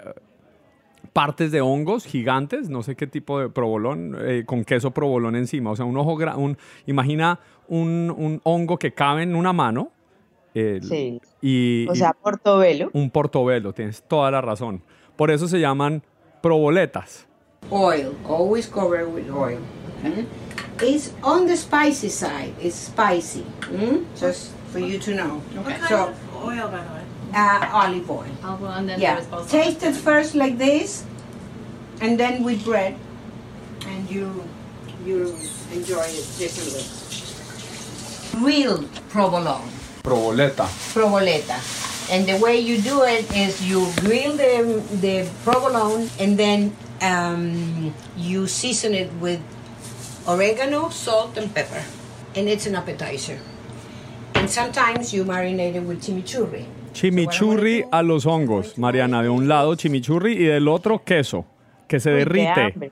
partes 1.13 1.51
de 1.53 1.61
hongos 1.61 2.05
gigantes, 2.05 2.69
no 2.69 2.83
sé 2.83 2.97
qué 2.97 3.07
tipo 3.07 3.41
de 3.41 3.49
provolón, 3.49 4.17
eh, 4.21 4.45
con 4.47 4.65
queso 4.65 4.91
provolón 4.91 5.37
encima. 5.37 5.71
O 5.71 5.77
sea, 5.77 5.85
un 5.85 5.97
ojo, 5.97 6.15
un, 6.37 6.57
imagina 6.87 7.41
un, 7.69 8.15
un, 8.17 8.41
hongo 8.45 8.79
que 8.79 8.93
cabe 8.93 9.23
en 9.23 9.35
una 9.35 9.53
mano. 9.53 9.91
sí. 10.55 11.21
Y, 11.41 11.87
o 11.89 11.95
sea, 11.95 12.13
portobelo. 12.15 12.91
Un 12.93 13.11
portobelo, 13.11 13.73
tienes 13.73 14.03
toda 14.03 14.31
la 14.31 14.41
razón. 14.41 14.83
Por 15.17 15.31
eso 15.31 15.47
se 15.47 15.61
llaman 15.61 16.03
proboletas. 16.43 17.27
Oil, 17.71 18.13
always 18.27 18.67
covered 18.67 19.13
with 19.13 19.31
oil. 19.31 19.59
It's 20.81 21.13
on 21.23 21.47
the 21.47 21.57
spicy 21.57 22.09
side. 22.09 22.55
It's 22.61 22.77
spicy. 22.77 23.45
Mm? 23.71 24.05
Just 24.17 24.53
for 24.73 24.79
you 24.79 24.99
to 24.99 25.15
know. 25.15 25.43
Okay. 25.59 25.77
so, 25.89 26.15
oil, 26.45 26.69
by 26.69 26.83
the 26.83 26.95
way? 26.95 26.98
Uh, 27.35 27.71
olive 27.73 28.11
oil. 28.11 28.27
Olive 28.45 28.63
oil, 28.63 28.71
and 28.71 28.89
then 28.89 29.01
yeah. 29.01 29.21
Taste 29.49 29.83
it 29.83 29.95
first 29.95 30.35
like 30.35 30.59
this, 30.59 31.05
and 32.01 32.19
then 32.19 32.43
with 32.43 32.65
bread, 32.65 32.97
and 33.87 34.11
you 34.11 34.45
you 35.05 35.37
enjoy 35.73 36.05
it 36.05 36.27
differently. 36.39 36.85
Real 38.41 38.85
provolone. 39.11 39.69
Provoleta. 40.03 40.67
Provoleta. 40.95 41.59
And 42.11 42.27
the 42.27 42.39
way 42.39 42.59
you 42.59 42.81
do 42.81 43.03
it 43.05 43.31
is 43.37 43.61
you 43.67 43.87
grill 44.01 44.33
the, 44.37 44.83
the 45.01 45.29
provolone 45.45 46.09
and 46.19 46.39
then 46.39 46.75
um, 47.03 47.95
you 48.17 48.47
season 48.47 48.95
it 48.95 49.13
with 49.21 49.41
oregano, 50.27 50.89
salt, 50.89 51.37
and 51.37 51.55
pepper. 51.55 51.85
And 52.35 52.49
it's 52.49 52.67
an 52.67 52.77
appetizer. 52.77 53.39
And 54.35 54.49
sometimes 54.49 55.13
you 55.13 55.25
marinate 55.25 55.75
it 55.75 55.83
with 55.83 56.03
chimichurri. 56.03 56.67
Chimichurri 56.99 57.85
a 57.93 58.03
los 58.03 58.27
hongos, 58.27 58.77
Mariana. 58.77 59.23
De 59.23 59.29
un 59.29 59.47
lado 59.47 59.77
chimichurri 59.77 60.33
y 60.33 60.47
del 60.47 60.67
otro 60.67 61.05
queso, 61.05 61.45
que 61.87 62.01
se 62.01 62.11
derrite. 62.11 62.91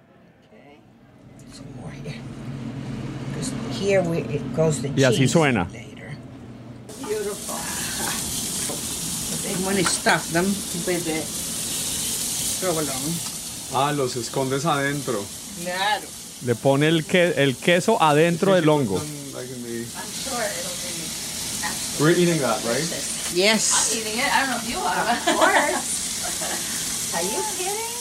Y 4.95 5.03
así 5.03 5.27
suena. 5.27 5.69
Ah, 13.75 13.93
los 13.93 14.15
escondes 14.15 14.65
adentro. 14.67 15.21
Claro. 15.65 16.07
Le 16.45 16.55
pone 16.55 16.87
el, 16.87 17.05
que, 17.05 17.35
el 17.39 17.57
queso 17.57 18.01
adentro 18.01 18.55
del 18.55 18.69
hongo. 18.69 19.03
We're 21.99 22.13
eating 22.13 22.39
that, 22.41 22.63
right? 22.65 23.16
Yes. 23.35 23.93
I'm 23.93 23.99
eating 23.99 24.19
it. 24.19 24.33
I 24.33 24.41
don't 24.41 24.51
know 24.51 24.57
if 24.57 24.71
you 24.71 24.79
are. 24.79 25.11
Of 25.11 25.25
course. 25.37 27.15
Are 27.17 27.23
you 27.23 27.43
kidding? 27.57 27.97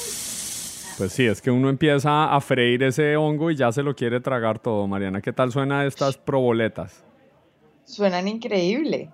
Pues 0.98 1.12
sí, 1.12 1.26
es 1.26 1.42
que 1.42 1.52
uno 1.52 1.70
empieza 1.70 2.34
a 2.34 2.40
freír 2.40 2.82
ese 2.84 3.18
hongo 3.18 3.52
y 3.52 3.56
ya 3.56 3.72
se 3.72 3.84
lo 3.84 3.96
quiere 3.96 4.22
tragar 4.22 4.60
todo. 4.60 4.88
Mariana, 4.88 5.22
¿qué 5.22 5.34
tal 5.34 5.52
suena 5.52 5.86
estas 5.86 6.18
proboletas? 6.18 7.04
Suenan 7.84 8.30
increíble. 8.30 9.12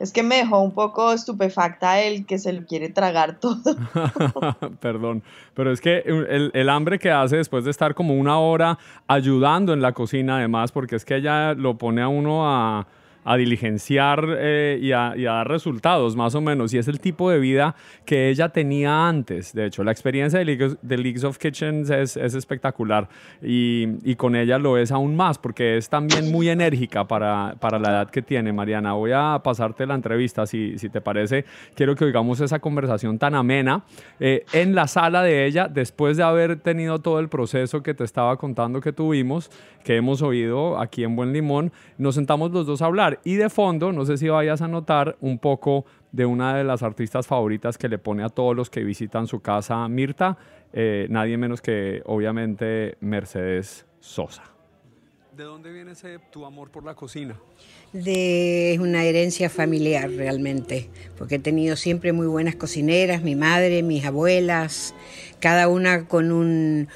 Es 0.00 0.12
que 0.12 0.24
me 0.24 0.36
dejó 0.36 0.60
un 0.60 0.72
poco 0.72 1.12
estupefacta 1.12 2.00
el 2.00 2.26
que 2.26 2.38
se 2.38 2.52
lo 2.52 2.66
quiere 2.66 2.88
tragar 2.88 3.38
todo. 3.38 3.76
Perdón, 4.80 5.22
pero 5.54 5.70
es 5.70 5.80
que 5.80 5.98
el, 5.98 6.50
el, 6.52 6.68
hambre 6.68 6.98
que 6.98 7.12
hace 7.12 7.36
después 7.36 7.64
de 7.64 7.70
estar 7.70 7.94
como 7.94 8.14
una 8.14 8.40
hora 8.40 8.76
ayudando 9.06 9.72
en 9.72 9.80
la 9.80 9.92
cocina, 9.92 10.38
además, 10.38 10.72
porque 10.72 10.96
es 10.96 11.04
que 11.04 11.16
ella 11.16 11.54
lo 11.54 11.78
pone 11.78 12.02
a 12.02 12.08
uno 12.08 12.44
a, 12.44 12.88
a 13.24 13.36
diligenciar 13.36 14.26
eh, 14.38 14.78
y, 14.80 14.92
a, 14.92 15.14
dar 15.16 15.48
resultados, 15.48 16.14
más 16.16 16.34
o 16.34 16.40
menos. 16.40 16.72
Y 16.74 16.78
es 16.78 16.88
el 16.88 17.00
tipo 17.00 17.30
de 17.30 17.38
vida 17.38 17.74
que 18.04 18.28
ella 18.28 18.50
tenía 18.50 19.08
antes. 19.08 19.52
De 19.52 19.66
hecho, 19.66 19.82
la 19.82 19.92
experiencia 19.92 20.38
de, 20.38 20.44
Leagues, 20.96 21.24
of 21.24 21.38
Kitchens 21.38 21.90
es, 21.90 22.16
espectacular 22.16 23.08
y, 23.42 24.14
con 24.16 24.36
ella 24.36 24.58
lo 24.58 24.78
es 24.78 24.92
aún 24.92 25.16
más 25.16 25.38
porque 25.38 25.76
es 25.76 25.88
también 25.88 26.30
muy 26.30 26.48
enérgica 26.48 27.06
para, 27.06 27.56
para 27.58 27.78
la 27.78 27.90
edad 27.90 28.10
que 28.10 28.22
tiene. 28.22 28.52
Mariana, 28.52 28.92
voy 28.92 29.12
a 29.12 29.40
pasarte 29.42 29.86
la 29.86 29.94
entrevista, 29.94 30.46
si, 30.46 30.78
si 30.78 30.88
te 30.88 31.00
parece. 31.00 31.44
Quiero 31.74 31.94
que 31.96 32.04
oigamos 32.04 32.40
esa 32.40 32.58
conversación 32.58 33.18
tan 33.18 33.34
amena 33.34 33.82
eh, 34.20 34.44
en 34.52 34.74
la 34.74 34.86
sala 34.86 35.22
de 35.22 35.46
ella, 35.46 35.68
después 35.68 36.16
de 36.16 36.22
haber 36.22 36.60
tenido 36.60 37.00
todo 37.00 37.18
el 37.18 37.28
proceso 37.28 37.82
que 37.82 37.94
te 37.94 38.04
estaba 38.04 38.36
contando 38.36 38.80
que 38.80 38.92
tuvimos, 38.92 39.50
que 39.82 39.96
hemos 39.96 40.22
oído 40.22 40.78
aquí 40.78 41.04
en 41.04 41.16
Buen 41.16 41.32
Limón. 41.32 41.72
Nos 41.98 42.14
sentamos 42.14 42.50
los 42.52 42.66
dos 42.66 42.82
a 42.82 42.86
hablar 42.86 43.13
y 43.24 43.36
de 43.36 43.50
fondo, 43.50 43.92
no 43.92 44.04
sé 44.04 44.16
si 44.16 44.28
vayas 44.28 44.62
a 44.62 44.68
notar 44.68 45.16
un 45.20 45.38
poco 45.38 45.84
de 46.12 46.26
una 46.26 46.56
de 46.56 46.64
las 46.64 46.82
artistas 46.82 47.26
favoritas 47.26 47.76
que 47.78 47.88
le 47.88 47.98
pone 47.98 48.24
a 48.24 48.28
todos 48.28 48.56
los 48.56 48.70
que 48.70 48.84
visitan 48.84 49.26
su 49.26 49.40
casa, 49.40 49.86
Mirta, 49.88 50.36
eh, 50.72 51.06
nadie 51.10 51.36
menos 51.36 51.60
que 51.60 52.02
obviamente 52.06 52.96
Mercedes 53.00 53.86
Sosa. 54.00 54.53
¿De 55.36 55.42
dónde 55.42 55.72
viene 55.72 55.92
ese 55.92 56.20
tu 56.30 56.44
amor 56.44 56.70
por 56.70 56.84
la 56.84 56.94
cocina? 56.94 57.36
De 57.92 58.78
una 58.80 59.02
herencia 59.02 59.50
familiar 59.50 60.08
realmente, 60.08 60.88
porque 61.18 61.36
he 61.36 61.38
tenido 61.40 61.74
siempre 61.74 62.12
muy 62.12 62.28
buenas 62.28 62.54
cocineras, 62.54 63.22
mi 63.22 63.34
madre, 63.34 63.82
mis 63.82 64.04
abuelas, 64.04 64.94
cada 65.40 65.66
una 65.66 66.06
con 66.06 66.30
un, 66.30 66.88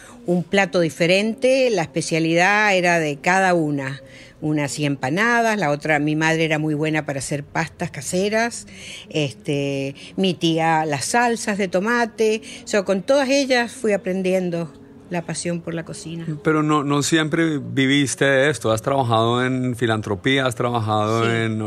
plato 0.49 0.79
diferente, 0.79 1.69
la 1.71 1.83
especialidad 1.83 2.77
era 2.77 3.01
de 3.01 3.17
cada 3.17 3.55
una 3.55 4.03
una 4.41 4.67
hacía 4.67 4.87
empanadas, 4.87 5.59
la 5.59 5.71
otra, 5.73 5.99
mi 5.99 6.15
madre 6.15 6.45
era 6.45 6.61
muy 6.61 6.75
buena 6.75 7.05
para 7.05 7.19
hacer 7.19 7.43
pastas 7.43 7.91
caseras, 7.91 8.69
este, 9.09 9.97
mi 10.15 10.33
tía 10.35 10.85
las 10.85 11.07
salsas 11.07 11.59
de 11.59 11.67
tomate, 11.67 12.43
o 12.73 12.85
con 12.85 13.03
todas 13.03 13.29
ellas 13.31 13.73
fui 13.73 13.93
aprendiendo 13.93 14.73
la 15.11 15.23
pasión 15.23 15.61
por 15.61 15.75
la 15.75 15.85
cocina. 15.85 16.27
Pero 16.43 16.63
no, 16.63 16.85
no 16.85 17.03
siempre 17.03 17.59
viviste 17.59 18.51
esto, 18.51 18.71
has 18.73 18.83
trabajado 18.83 19.45
en 19.45 19.77
filantropía, 19.77 20.47
has 20.47 20.55
trabajado 20.55 21.31
en... 21.33 21.63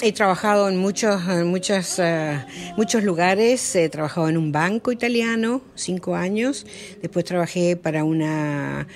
He 0.00 0.12
trabajado 0.12 0.68
en 0.68 0.76
muchos, 0.76 1.26
en 1.26 1.48
muchas, 1.48 1.98
eh, 1.98 2.44
muchos 2.76 3.02
lugares. 3.02 3.74
He 3.74 3.88
trabajado 3.88 4.28
en 4.28 4.36
un 4.36 4.52
banco 4.52 4.92
italiano, 4.92 5.60
cinco 5.74 6.14
años. 6.14 6.66
Después 7.02 7.24
trabajé 7.24 7.76
para 7.76 8.04
una 8.04 8.86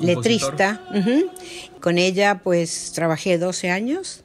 letrista. 0.00 0.80
Con 1.80 1.98
ella 1.98 2.40
pues 2.42 2.90
trabajé 2.92 3.38
12 3.38 3.70
años 3.70 4.24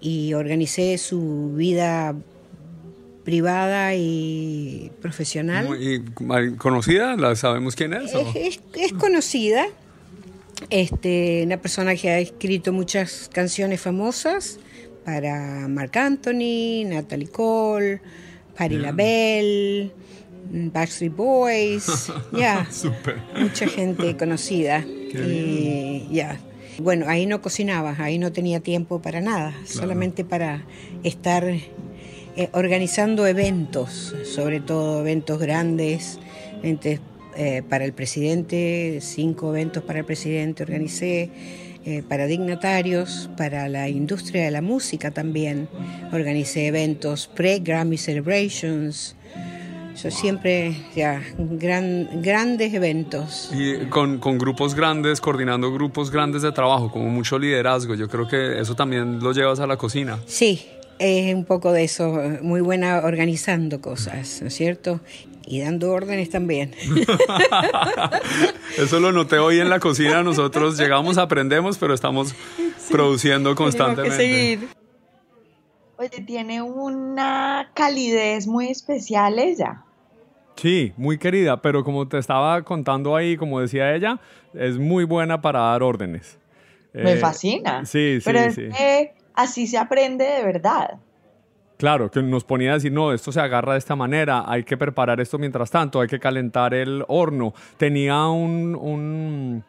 y 0.00 0.32
organicé 0.32 0.96
su 0.96 1.52
vida 1.54 2.14
privada 3.24 3.94
y 3.94 4.92
profesional. 5.00 5.68
¿Y 5.80 6.00
conocida? 6.56 7.16
¿La 7.16 7.34
sabemos 7.36 7.74
quién 7.74 7.94
es? 7.94 8.12
Es, 8.34 8.92
conocida. 8.92 9.66
Este, 10.70 11.42
una 11.44 11.56
persona 11.56 11.96
que 11.96 12.10
ha 12.10 12.18
escrito 12.18 12.72
muchas 12.72 13.28
canciones 13.32 13.80
famosas 13.80 14.58
para 15.04 15.66
Marc 15.68 15.96
Anthony, 15.96 16.84
Natalie 16.86 17.28
Cole, 17.28 18.00
Patti 18.56 18.76
LaBelle, 18.76 19.90
Backstreet 20.50 21.14
Boys, 21.14 22.12
ya, 22.32 22.68
mucha 23.38 23.66
gente 23.66 24.16
conocida. 24.16 24.84
Y 24.86 26.08
ya. 26.10 26.38
Bueno, 26.78 27.06
ahí 27.08 27.26
no 27.26 27.40
cocinaba, 27.40 27.94
ahí 27.98 28.18
no 28.18 28.32
tenía 28.32 28.58
tiempo 28.58 29.00
para 29.00 29.20
nada, 29.20 29.54
solamente 29.64 30.24
para 30.24 30.64
estar 31.04 31.44
eh, 32.36 32.48
organizando 32.52 33.26
eventos, 33.26 34.14
sobre 34.24 34.60
todo 34.60 35.00
eventos 35.00 35.38
grandes, 35.38 36.18
eh, 37.36 37.62
para 37.68 37.84
el 37.84 37.92
presidente, 37.92 38.98
cinco 39.00 39.54
eventos 39.54 39.82
para 39.82 40.00
el 40.00 40.04
presidente 40.04 40.62
organicé, 40.62 41.30
eh, 41.84 42.02
para 42.08 42.26
dignatarios, 42.26 43.28
para 43.36 43.68
la 43.68 43.88
industria 43.88 44.44
de 44.44 44.50
la 44.50 44.62
música 44.62 45.10
también. 45.10 45.68
Organicé 46.12 46.66
eventos 46.66 47.26
pre-Grammy 47.26 47.98
Celebrations. 47.98 49.16
Yo 50.02 50.10
siempre, 50.10 50.76
ya, 50.96 51.22
gran, 51.38 52.22
grandes 52.22 52.72
eventos. 52.74 53.50
Y 53.52 53.86
con, 53.86 54.18
con 54.18 54.38
grupos 54.38 54.74
grandes, 54.74 55.20
coordinando 55.20 55.72
grupos 55.72 56.10
grandes 56.10 56.42
de 56.42 56.50
trabajo, 56.50 56.90
como 56.90 57.08
mucho 57.10 57.38
liderazgo. 57.38 57.94
Yo 57.94 58.08
creo 58.08 58.26
que 58.26 58.60
eso 58.60 58.74
también 58.74 59.20
lo 59.20 59.32
llevas 59.32 59.60
a 59.60 59.66
la 59.66 59.76
cocina. 59.76 60.18
Sí, 60.26 60.66
es 60.98 61.34
un 61.34 61.44
poco 61.44 61.72
de 61.72 61.84
eso, 61.84 62.12
muy 62.42 62.60
buena 62.60 62.98
organizando 63.04 63.80
cosas, 63.80 64.40
¿no 64.42 64.48
es 64.48 64.54
cierto? 64.54 65.00
Y 65.46 65.60
dando 65.60 65.92
órdenes 65.92 66.30
también. 66.30 66.74
Eso 68.78 68.98
lo 69.00 69.12
noté 69.12 69.38
hoy 69.38 69.60
en 69.60 69.68
la 69.68 69.78
cocina. 69.78 70.22
Nosotros 70.22 70.78
llegamos, 70.78 71.18
aprendemos, 71.18 71.76
pero 71.76 71.92
estamos 71.94 72.34
produciendo 72.90 73.54
constantemente. 73.54 74.16
Tenemos 74.16 74.18
que 74.18 74.56
seguir. 74.58 74.68
Oye, 75.96 76.24
tiene 76.26 76.62
una 76.62 77.70
calidez 77.74 78.46
muy 78.46 78.68
especial 78.68 79.38
ella. 79.38 79.82
Sí, 80.56 80.92
muy 80.96 81.18
querida, 81.18 81.60
pero 81.60 81.84
como 81.84 82.08
te 82.08 82.18
estaba 82.18 82.62
contando 82.62 83.14
ahí, 83.14 83.36
como 83.36 83.60
decía 83.60 83.94
ella, 83.94 84.20
es 84.54 84.78
muy 84.78 85.04
buena 85.04 85.40
para 85.40 85.60
dar 85.60 85.82
órdenes. 85.82 86.38
Me 86.92 87.12
Eh, 87.12 87.16
fascina. 87.16 87.84
Sí, 87.84 88.18
sí, 88.20 88.22
Pero 88.24 88.38
es 88.38 88.54
sí. 88.54 88.68
que 88.76 89.14
así 89.34 89.66
se 89.66 89.78
aprende 89.78 90.24
de 90.24 90.44
verdad. 90.44 90.98
Claro, 91.76 92.10
que 92.10 92.22
nos 92.22 92.44
ponía 92.44 92.70
a 92.70 92.74
decir, 92.74 92.92
no, 92.92 93.12
esto 93.12 93.32
se 93.32 93.40
agarra 93.40 93.72
de 93.72 93.78
esta 93.78 93.96
manera, 93.96 94.44
hay 94.46 94.62
que 94.62 94.76
preparar 94.76 95.20
esto 95.20 95.38
mientras 95.38 95.70
tanto, 95.70 96.00
hay 96.00 96.08
que 96.08 96.20
calentar 96.20 96.72
el 96.72 97.04
horno. 97.08 97.52
Tenía 97.76 98.26
un, 98.28 98.76
un, 98.76 99.64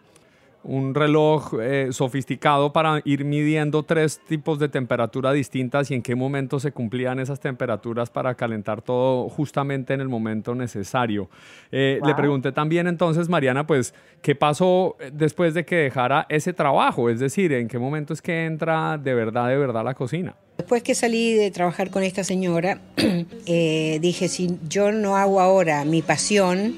un 0.66 0.96
reloj 0.96 1.54
eh, 1.62 1.90
sofisticado 1.92 2.74
para 2.74 3.02
ir 3.06 3.24
midiendo 3.24 3.84
tres 3.84 4.20
tipos 4.28 4.58
de 4.58 4.68
temperatura 4.68 5.32
distintas 5.32 5.92
y 5.92 5.94
en 5.94 6.02
qué 6.02 6.16
momento 6.16 6.60
se 6.60 6.72
cumplían 6.72 7.20
esas 7.20 7.40
temperaturas 7.40 8.10
para 8.10 8.34
calentar 8.36 8.82
todo 8.82 9.30
justamente 9.30 9.94
en 9.94 10.02
el 10.02 10.10
momento 10.10 10.56
necesario. 10.56 11.30
Eh, 11.72 12.00
Le 12.04 12.16
pregunté 12.16 12.52
también 12.52 12.88
entonces, 12.88 13.30
Mariana, 13.30 13.68
pues, 13.68 13.94
¿qué 14.22 14.34
pasó 14.34 14.98
después 15.14 15.54
de 15.54 15.66
que 15.66 15.76
dejara 15.76 16.26
ese 16.30 16.52
trabajo? 16.52 17.10
Es 17.10 17.20
decir, 17.20 17.54
¿en 17.54 17.68
qué 17.68 17.78
momento 17.78 18.14
es 18.14 18.22
que 18.22 18.46
entra 18.46 18.98
de 18.98 19.14
verdad, 19.14 19.50
de 19.50 19.58
verdad 19.58 19.84
la 19.84 19.94
cocina? 19.94 20.36
Después 20.58 20.82
que 20.82 20.96
salí 20.96 21.34
de 21.34 21.52
trabajar 21.52 21.92
con 21.92 22.02
esta 22.02 22.24
señora, 22.24 22.80
eh, 23.46 24.00
dije, 24.02 24.28
si 24.30 24.58
yo 24.68 24.92
no 24.92 25.16
hago 25.16 25.42
ahora 25.42 25.86
mi 25.86 26.02
pasión 26.02 26.74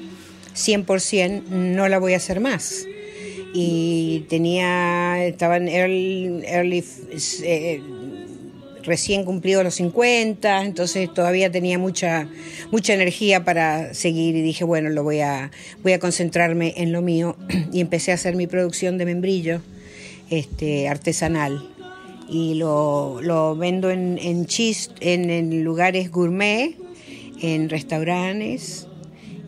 100%, 0.54 1.44
no 1.48 1.88
la 1.88 1.98
voy 1.98 2.12
a 2.12 2.18
hacer 2.18 2.40
más. 2.40 2.86
Y 3.54 4.26
tenía, 4.28 5.24
estaba 5.24 5.56
en 5.56 5.68
early, 5.68 6.42
early, 6.46 6.84
eh, 7.42 7.80
recién 8.84 9.24
cumplido 9.24 9.62
los 9.62 9.74
50, 9.76 10.64
entonces 10.64 11.12
todavía 11.12 11.50
tenía 11.50 11.78
mucha, 11.78 12.28
mucha 12.70 12.94
energía 12.94 13.44
para 13.44 13.94
seguir 13.94 14.36
y 14.36 14.42
dije, 14.42 14.64
bueno, 14.64 14.90
lo 14.90 15.02
voy 15.02 15.20
a, 15.20 15.50
voy 15.82 15.92
a 15.92 15.98
concentrarme 15.98 16.74
en 16.76 16.92
lo 16.92 17.02
mío 17.02 17.36
y 17.72 17.80
empecé 17.80 18.12
a 18.12 18.14
hacer 18.14 18.36
mi 18.36 18.46
producción 18.46 18.98
de 18.98 19.04
membrillo 19.06 19.60
este, 20.30 20.88
artesanal. 20.88 21.68
Y 22.30 22.54
lo, 22.54 23.20
lo 23.22 23.56
vendo 23.56 23.90
en, 23.90 24.18
en, 24.18 24.46
chis- 24.46 24.90
en, 25.00 25.30
en 25.30 25.64
lugares 25.64 26.10
gourmet, 26.10 26.74
en 27.40 27.70
restaurantes. 27.70 28.86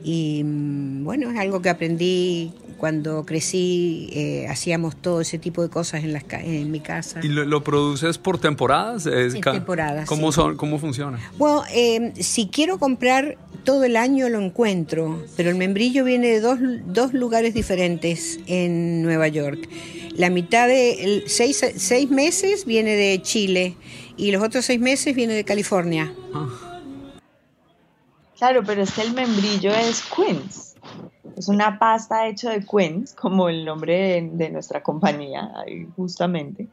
Y 0.03 0.43
mm, 0.45 1.05
bueno, 1.05 1.31
es 1.31 1.39
algo 1.39 1.61
que 1.61 1.69
aprendí 1.69 2.53
cuando 2.81 3.27
crecí, 3.27 4.09
eh, 4.15 4.47
hacíamos 4.49 4.97
todo 4.97 5.21
ese 5.21 5.39
tipo 5.39 5.63
de 5.63 5.69
cosas 5.69 6.03
en, 6.03 6.15
las, 6.15 6.25
ca- 6.25 6.41
en 6.43 6.71
mi 6.71 6.81
casa. 6.81 7.21
¿Y 7.23 7.29
lo, 7.29 7.45
lo 7.45 7.63
produces 7.63 8.17
por 8.17 8.39
temporadas? 8.39 9.05
Es 9.05 9.35
En 9.35 9.43
ca- 9.43 9.53
temporadas, 9.53 10.09
¿Cómo, 10.09 10.33
sí. 10.33 10.37
son, 10.37 10.57
¿Cómo 10.57 10.79
funciona? 10.79 11.21
Bueno, 11.37 11.63
eh, 11.73 12.15
si 12.21 12.47
quiero 12.49 12.79
comprar 12.79 13.37
todo 13.65 13.85
el 13.85 13.97
año 13.97 14.31
lo 14.31 14.41
encuentro, 14.41 15.23
pero 15.37 15.51
el 15.51 15.57
membrillo 15.57 16.03
viene 16.05 16.29
de 16.29 16.41
dos, 16.41 16.59
dos 16.87 17.13
lugares 17.13 17.53
diferentes 17.53 18.41
en 18.47 19.03
Nueva 19.03 19.29
York. 19.29 19.69
La 20.17 20.31
mitad 20.31 20.67
de 20.67 21.05
el- 21.05 21.25
seis, 21.29 21.63
seis 21.77 22.09
meses 22.11 22.65
viene 22.65 22.97
de 22.97 23.21
Chile 23.21 23.77
y 24.17 24.31
los 24.33 24.43
otros 24.43 24.65
seis 24.65 24.81
meses 24.81 25.15
viene 25.15 25.35
de 25.35 25.45
California. 25.45 26.13
Claro, 28.39 28.63
pero 28.65 28.83
es 28.83 28.91
que 28.93 29.03
el 29.03 29.13
membrillo 29.13 29.71
es 29.75 30.03
Queens. 30.17 30.75
Es 31.41 31.49
una 31.49 31.79
pasta 31.79 32.27
hecha 32.29 32.51
de 32.51 32.67
Queens, 32.67 33.15
como 33.15 33.49
el 33.49 33.65
nombre 33.65 33.95
de, 33.97 34.31
de 34.35 34.51
nuestra 34.51 34.83
compañía, 34.83 35.51
justamente. 35.97 36.69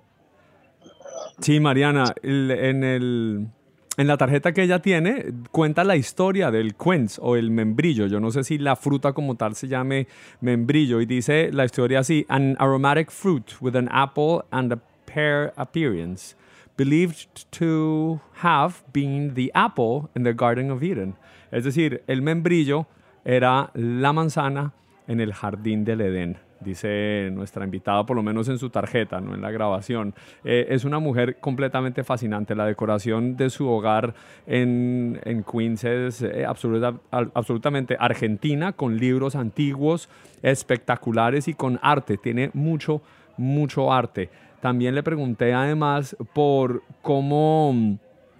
Sí, 1.39 1.62
Mariana, 1.62 2.13
el- 2.21 2.51
en, 2.51 2.84
el, 2.84 3.47
en 3.95 4.08
la 4.08 4.17
tarjeta 4.17 4.51
que 4.51 4.63
ella 4.63 4.80
tiene 4.82 5.23
cuenta 5.51 5.86
la 5.86 5.95
historia 5.95 6.51
del 6.51 6.75
quince 6.75 7.17
o 7.23 7.38
el 7.38 7.49
membrillo. 7.49 8.08
Yo 8.08 8.19
no 8.19 8.30
sé 8.30 8.43
si 8.43 8.58
la 8.58 8.75
fruta 8.75 9.13
como 9.13 9.36
tal 9.36 9.56
se 9.56 9.69
llame 9.69 10.08
membrillo 10.41 10.99
y 10.99 11.06
dice 11.06 11.49
la 11.53 11.63
historia 11.63 11.99
así, 11.99 12.25
an 12.27 12.58
aromatic 12.60 13.10
fruit 13.10 13.49
with 13.62 13.77
an 13.77 13.88
apple 13.89 14.41
and 14.51 14.73
a 14.73 14.80
pear 15.06 15.53
appearance, 15.56 16.36
believed 16.75 17.45
to 17.58 18.19
have 18.43 18.73
been 18.91 19.34
the 19.34 19.49
apple 19.53 20.10
in 20.13 20.23
the 20.25 20.34
Garden 20.34 20.71
of 20.71 20.84
Eden. 20.84 21.15
Es 21.51 21.63
decir, 21.63 22.03
el 22.08 22.21
membrillo 22.21 22.86
era 23.28 23.72
la 23.74 24.13
manzana 24.13 24.72
en 25.06 25.20
el 25.20 25.34
jardín 25.34 25.84
del 25.84 26.00
Edén, 26.00 26.38
dice 26.62 27.30
nuestra 27.34 27.66
invitada, 27.66 28.06
por 28.06 28.16
lo 28.16 28.24
menos 28.24 28.48
en 28.48 28.58
su 28.58 28.70
tarjeta, 28.70 29.20
no 29.20 29.36
en 29.36 29.42
la 29.42 29.52
grabación. 29.52 30.13
Eh, 30.46 30.68
es 30.70 30.86
una 30.86 31.00
mujer 31.00 31.38
completamente 31.42 32.06
fascinante. 32.06 32.56
La 32.56 32.66
decoración 32.66 33.36
de 33.36 33.50
su 33.50 33.68
hogar 33.68 34.13
en, 34.46 35.20
en 35.26 35.44
Queens 35.44 35.84
es 35.84 36.22
eh, 36.22 36.46
absoluta- 36.46 36.96
absolutamente 37.12 37.98
argentina, 38.00 38.72
con 38.72 38.98
libros 38.98 39.36
antiguos, 39.36 40.10
espectaculares 40.42 41.50
y 41.50 41.54
con 41.54 41.80
arte. 41.82 42.18
Tiene 42.18 42.50
mucho, 42.54 43.02
mucho 43.36 43.92
arte. 43.92 44.30
También 44.62 44.96
le 44.96 45.04
pregunté 45.04 45.54
además 45.54 46.16
por 46.34 46.82
cómo 47.02 47.98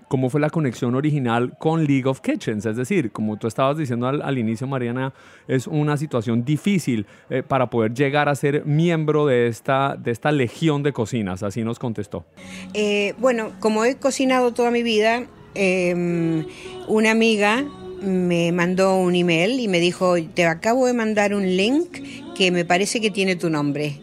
cómo 0.08 0.30
fue 0.30 0.39
la 0.39 0.50
conexión 0.50 0.96
original 0.96 1.58
con 1.58 1.86
League 1.86 2.06
of 2.06 2.22
Kitchens. 2.22 2.65
Es 2.65 2.78
decir, 2.78 3.12
como 3.12 3.38
tú 3.38 3.48
estabas 3.48 3.78
diciendo 3.78 4.08
al, 4.08 4.22
al 4.22 4.38
inicio, 4.38 4.67
Mariana, 4.67 5.13
es 5.48 5.67
una 5.67 5.98
situación 5.98 6.46
difícil 6.46 7.06
eh, 7.30 7.43
para 7.43 7.70
poder 7.70 7.93
llegar 7.93 8.30
a 8.30 8.36
ser 8.36 8.65
miembro 8.65 9.26
de 9.26 9.48
esta, 9.48 9.96
de 9.96 10.12
esta 10.12 10.32
legión 10.32 10.84
de 10.84 10.93
cocinas. 10.93 11.43
Así 11.43 11.63
nos 11.63 11.80
contestó. 11.80 12.26
Eh, 12.74 13.13
bueno, 13.17 13.52
como 13.60 13.86
he 13.86 13.96
cocinado 13.96 14.54
toda 14.54 14.72
mi 14.72 14.84
vida, 14.84 15.26
eh, 15.56 16.46
una 16.88 17.12
amiga 17.12 17.65
me 18.02 18.52
mandó 18.52 18.96
un 18.96 19.15
email 19.15 19.60
y 19.60 19.67
me 19.67 19.80
dijo, 19.80 20.15
te 20.34 20.46
acabo 20.46 20.86
de 20.86 20.93
mandar 20.93 21.34
un 21.34 21.58
link 21.58 21.98
que 22.36 22.52
me 22.52 22.65
parece 22.65 23.02
que 23.02 23.10
tiene 23.10 23.36
tu 23.36 23.50
nombre. 23.50 24.00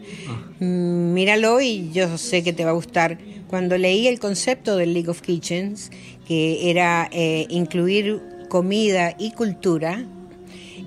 Mm, 0.59 1.13
Míralo 1.13 1.61
y 1.61 1.91
yo 1.91 2.17
sé 2.17 2.43
que 2.43 2.53
te 2.53 2.65
va 2.65 2.71
a 2.71 2.73
gustar. 2.73 3.17
Cuando 3.47 3.77
leí 3.77 4.07
el 4.07 4.19
concepto 4.19 4.75
del 4.75 4.93
League 4.93 5.09
of 5.09 5.21
Kitchens, 5.21 5.91
que 6.27 6.69
era 6.69 7.07
eh, 7.11 7.45
incluir 7.49 8.21
comida 8.49 9.15
y 9.19 9.31
cultura, 9.31 10.03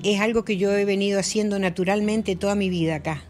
es 0.02 0.20
algo 0.20 0.44
que 0.44 0.56
yo 0.56 0.72
he 0.76 0.84
venido 0.84 1.18
haciendo 1.20 1.58
naturalmente 1.58 2.36
toda 2.36 2.54
mi 2.54 2.68
vida 2.68 2.96
acá. 2.96 3.22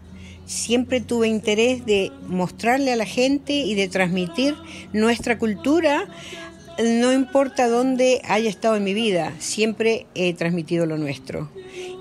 Siempre 0.47 1.01
tuve 1.01 1.29
interés 1.29 1.85
de 1.85 2.11
mostrarle 2.27 2.93
a 2.93 2.97
la 2.97 3.05
gente 3.05 3.53
y 3.53 3.75
de 3.75 3.89
transmitir 3.89 4.55
nuestra 4.93 5.39
cultura, 5.39 6.09
no 6.79 7.13
importa 7.13 7.69
dónde 7.69 8.23
haya 8.25 8.49
estado 8.49 8.77
en 8.77 8.85
mi 8.85 8.95
vida, 8.95 9.35
siempre 9.39 10.07
he 10.15 10.33
transmitido 10.33 10.87
lo 10.87 10.97
nuestro. 10.97 11.51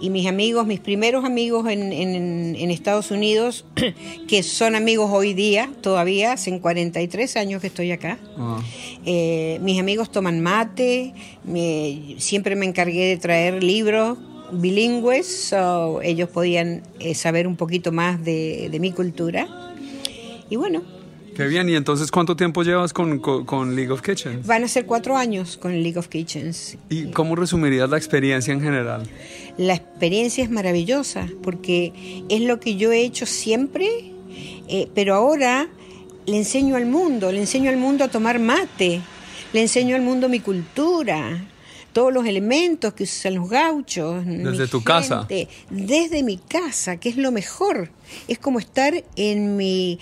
Y 0.01 0.09
mis 0.09 0.27
amigos, 0.27 0.65
mis 0.67 0.79
primeros 0.79 1.25
amigos 1.25 1.67
en, 1.69 1.91
en- 1.93 2.55
en 2.55 2.71
Estados 2.71 3.11
Unidos, 3.11 3.65
que 4.27 4.43
son 4.43 4.75
amigos 4.75 5.09
hoy 5.11 5.33
día, 5.33 5.69
todavía, 5.81 6.33
hacen 6.33 6.59
43 6.59 7.35
años 7.37 7.61
que 7.61 7.67
estoy 7.67 7.91
acá, 7.91 8.19
eh, 9.05 9.59
mis 9.61 9.79
amigos 9.79 10.11
toman 10.11 10.39
mate, 10.41 11.13
me- 11.43 12.15
siempre 12.17 12.55
me 12.55 12.65
encargué 12.65 13.05
de 13.07 13.17
traer 13.17 13.63
libros 13.63 14.17
bilingües, 14.51 15.47
so 15.49 16.01
ellos 16.01 16.29
podían 16.29 16.83
eh, 16.99 17.13
saber 17.15 17.47
un 17.47 17.55
poquito 17.57 17.91
más 17.91 18.23
de, 18.23 18.69
de 18.71 18.79
mi 18.79 18.91
cultura. 18.91 19.47
Y 20.49 20.55
bueno, 20.55 20.81
Qué 21.37 21.45
bien. 21.47 21.69
¿Y 21.69 21.75
entonces 21.75 22.09
cuánto 22.11 22.35
tiempo 22.35 22.63
llevas 22.63 22.93
con, 22.93 23.19
con- 23.19 23.45
con 23.45 23.75
League 23.75 23.91
of 23.91 24.01
Kitchens? 24.01 24.45
van 24.47 24.63
a 24.63 24.67
ser 24.67 24.85
cuatro 24.87 25.15
años 25.15 25.57
con 25.57 25.71
League 25.83 25.97
of 25.99 26.07
Kitchens. 26.07 26.77
¿Y 26.89 27.11
cómo 27.11 27.35
resumirías 27.35 27.89
la 27.89 27.97
experiencia 27.97 28.51
en 28.53 28.59
general? 28.61 29.03
La 29.57 29.75
experiencia 29.75 30.43
es 30.43 30.49
maravillosa 30.49 31.27
porque 31.43 32.23
es 32.29 32.41
lo 32.41 32.59
que 32.59 32.75
yo 32.75 32.91
he 32.91 33.01
hecho 33.01 33.25
siempre, 33.27 33.87
eh, 34.67 34.87
pero 34.95 35.13
ahora 35.15 35.67
le 36.25 36.37
enseño 36.37 36.75
al 36.75 36.87
mundo, 36.87 37.31
le 37.31 37.39
enseño 37.39 37.69
al 37.69 37.77
mundo 37.77 38.03
a 38.03 38.07
tomar 38.07 38.39
mate, 38.39 38.99
le 39.53 39.61
enseño 39.61 39.95
al 39.95 40.01
mundo 40.01 40.27
mi 40.29 40.39
cultura, 40.39 41.45
todos 41.93 42.13
los 42.13 42.25
elementos 42.27 42.93
que 42.93 43.03
usan 43.03 43.35
los 43.35 43.49
gauchos. 43.49 44.23
Desde 44.25 44.67
tu 44.67 44.83
casa. 44.83 45.27
Desde 45.71 46.21
mi 46.23 46.37
casa, 46.37 46.97
que 46.97 47.09
es 47.09 47.17
lo 47.17 47.31
mejor. 47.31 47.89
Es 48.27 48.37
como 48.39 48.59
estar 48.59 49.03
en 49.15 49.55
mi 49.55 49.97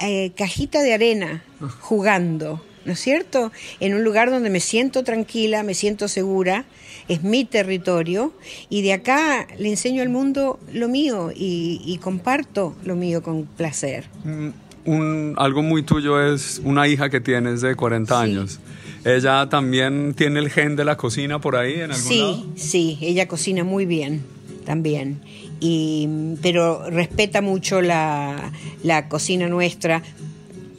eh, 0.00 0.32
cajita 0.36 0.82
de 0.82 0.94
arena 0.94 1.42
jugando, 1.80 2.62
¿no 2.84 2.92
es 2.92 3.00
cierto? 3.00 3.52
En 3.80 3.94
un 3.94 4.04
lugar 4.04 4.30
donde 4.30 4.50
me 4.50 4.60
siento 4.60 5.04
tranquila, 5.04 5.62
me 5.62 5.74
siento 5.74 6.08
segura, 6.08 6.64
es 7.08 7.22
mi 7.22 7.44
territorio 7.44 8.32
y 8.68 8.82
de 8.82 8.92
acá 8.92 9.46
le 9.58 9.68
enseño 9.70 10.02
al 10.02 10.08
mundo 10.08 10.58
lo 10.72 10.88
mío 10.88 11.30
y, 11.34 11.80
y 11.84 11.98
comparto 11.98 12.74
lo 12.84 12.96
mío 12.96 13.22
con 13.22 13.44
placer. 13.46 14.04
Mm, 14.24 14.48
un, 14.86 15.34
algo 15.36 15.62
muy 15.62 15.82
tuyo 15.82 16.22
es 16.32 16.60
una 16.64 16.88
hija 16.88 17.10
que 17.10 17.20
tienes 17.20 17.60
de 17.60 17.74
40 17.74 18.14
Sí. 18.16 18.22
años. 18.30 18.60
Ella 19.04 19.48
también 19.48 20.12
tiene 20.14 20.40
el 20.40 20.50
gen 20.50 20.76
de 20.76 20.84
la 20.84 20.96
cocina 20.96 21.40
por 21.40 21.56
ahí 21.56 21.74
en 21.74 21.90
algún 21.92 21.96
Sí, 21.96 22.18
lado. 22.20 22.46
sí, 22.56 22.98
ella 23.00 23.26
cocina 23.28 23.64
muy 23.64 23.86
bien 23.86 24.22
también. 24.64 25.20
Y, 25.60 26.08
pero 26.42 26.88
respeta 26.88 27.42
mucho 27.42 27.82
la, 27.82 28.50
la 28.82 29.08
cocina 29.08 29.46
nuestra, 29.46 30.02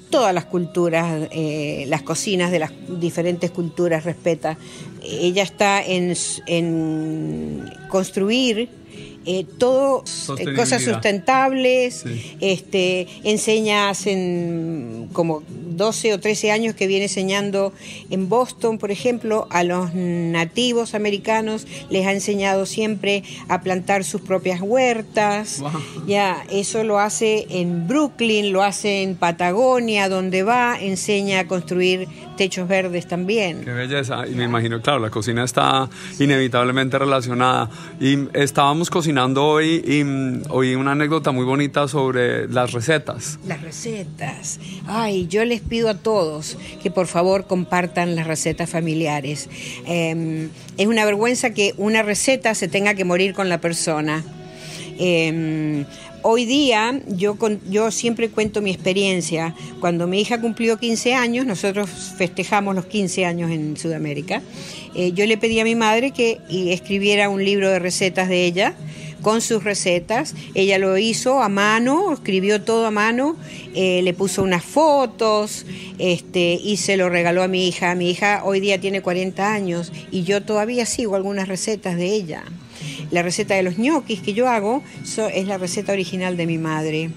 todas 0.09 0.33
las 0.33 0.45
culturas, 0.45 1.29
eh, 1.31 1.85
las 1.87 2.03
cocinas 2.03 2.51
de 2.51 2.59
las 2.59 2.71
diferentes 2.99 3.49
culturas 3.49 4.03
respeta. 4.03 4.57
Ella 5.03 5.43
está 5.43 5.83
en, 5.83 6.13
en 6.47 7.71
construir 7.89 8.69
eh, 9.25 9.45
todo 9.57 10.03
eh, 10.38 10.53
cosas 10.55 10.84
sustentables, 10.84 12.01
Sí. 12.03 12.38
este, 12.41 13.07
enseña 13.23 13.89
hace 13.89 15.07
como 15.13 15.43
12 15.49 16.13
o 16.13 16.19
13 16.19 16.51
años 16.51 16.75
que 16.75 16.88
viene 16.88 17.05
enseñando 17.05 17.73
en 18.10 18.29
Boston, 18.29 18.77
por 18.77 18.91
ejemplo, 18.91 19.47
a 19.49 19.63
los 19.63 19.93
nativos 19.93 20.93
americanos, 20.93 21.65
les 21.89 22.05
ha 22.07 22.12
enseñado 22.12 22.65
siempre 22.65 23.23
a 23.47 23.62
plantar 23.62 24.03
sus 24.03 24.21
propias 24.21 24.62
huertas. 24.62 25.60
Wow. 25.60 25.71
Ya, 26.07 26.43
eso 26.51 26.84
lo 26.84 26.99
hace 26.99 27.45
en 27.49 27.88
Brooklyn, 27.88 28.51
lo 28.51 28.63
hace 28.63 29.03
en 29.03 29.15
Patagonia, 29.15 30.10
donde 30.10 30.43
va, 30.43 30.77
enseña 30.79 31.39
a 31.41 31.47
construir 31.47 32.07
techos 32.41 32.67
verdes 32.67 33.08
también. 33.08 33.63
Qué 33.63 33.69
belleza. 33.69 34.27
Y 34.27 34.34
me 34.34 34.45
imagino, 34.45 34.82
claro, 34.82 34.97
la 34.97 35.12
cocina 35.12 35.43
está 35.43 35.88
inevitablemente 36.17 36.97
relacionada. 36.97 37.69
Y 37.99 38.17
estábamos 38.34 38.89
cocinando 38.89 39.45
hoy 39.45 39.84
y 39.86 40.04
mm, 40.04 40.45
oí 40.49 40.73
una 40.73 40.93
anécdota 40.93 41.30
muy 41.32 41.45
bonita 41.45 41.88
sobre 41.88 42.47
las 42.47 42.71
recetas. 42.71 43.38
Las 43.45 43.62
recetas. 43.62 44.60
Ay, 44.88 45.27
yo 45.27 45.45
les 45.45 45.62
pido 45.62 45.88
a 45.88 45.93
todos 45.93 46.58
que 46.82 46.89
por 46.89 47.06
favor 47.06 47.45
compartan 47.45 48.15
las 48.15 48.25
recetas 48.25 48.71
familiares. 48.71 49.47
Eh, 49.86 50.49
es 50.80 50.88
una 50.88 51.06
vergüenza 51.06 51.51
que 51.51 51.75
una 51.77 52.01
receta 52.01 52.56
se 52.56 52.67
tenga 52.67 52.95
que 52.95 53.06
morir 53.06 53.36
con 53.36 53.49
la 53.49 53.62
persona. 53.62 54.23
Eh, 54.97 55.86
hoy 56.23 56.45
día 56.45 57.01
yo, 57.07 57.36
con- 57.36 57.60
yo 57.69 57.91
siempre 57.91 58.29
cuento 58.29 58.62
mi 58.62 58.71
experiencia. 58.71 59.55
Cuando 59.79 60.07
mi 60.07 60.21
hija 60.21 60.39
cumplió 60.41 60.77
15 60.77 61.13
años, 61.13 61.45
nosotros 61.45 61.89
festejamos 62.17 62.75
los 62.75 62.86
15 62.86 63.25
años 63.25 63.51
en 63.51 63.77
Sudamérica, 63.77 64.41
eh, 64.95 65.12
yo 65.13 65.25
le 65.25 65.38
pedí 65.38 65.60
a 65.60 65.63
mi 65.63 65.75
madre 65.75 66.12
que 66.12 66.39
escribiera 66.49 67.29
un 67.29 67.43
libro 67.43 67.69
de 67.69 67.79
recetas 67.79 68.27
de 68.29 68.45
ella 68.45 68.73
con 69.21 69.39
sus 69.41 69.63
recetas. 69.63 70.34
Ella 70.55 70.79
lo 70.79 70.97
hizo 70.97 71.41
a 71.43 71.47
mano, 71.49 72.12
escribió 72.12 72.62
todo 72.62 72.88
a 72.88 72.91
mano, 72.91 73.36
eh, 73.75 74.01
le 74.01 74.13
puso 74.13 74.41
unas 74.41 74.63
fotos 74.65 75.65
este, 75.99 76.60
y 76.62 76.77
se 76.77 76.97
lo 76.97 77.07
regaló 77.10 77.43
a 77.43 77.47
mi 77.47 77.67
hija. 77.67 77.93
Mi 77.95 78.10
hija 78.10 78.41
hoy 78.43 78.60
día 78.60 78.81
tiene 78.81 79.01
40 79.01 79.53
años 79.53 79.91
y 80.12 80.23
yo 80.23 80.41
todavía 80.41 80.86
sigo 80.86 81.15
algunas 81.15 81.47
recetas 81.47 81.97
de 81.97 82.07
ella. 82.13 82.43
La 83.12 83.21
receta 83.21 83.56
de 83.56 83.63
los 83.63 83.78
ñoquis 83.78 84.21
que 84.21 84.34
yo 84.34 84.47
hago 84.47 84.84
so- 85.04 85.28
es 85.28 85.45
la 85.47 85.58
receta 85.58 85.91
original 85.91 86.38
de 86.38 86.45
mi 86.47 86.58
madre. 86.58 87.10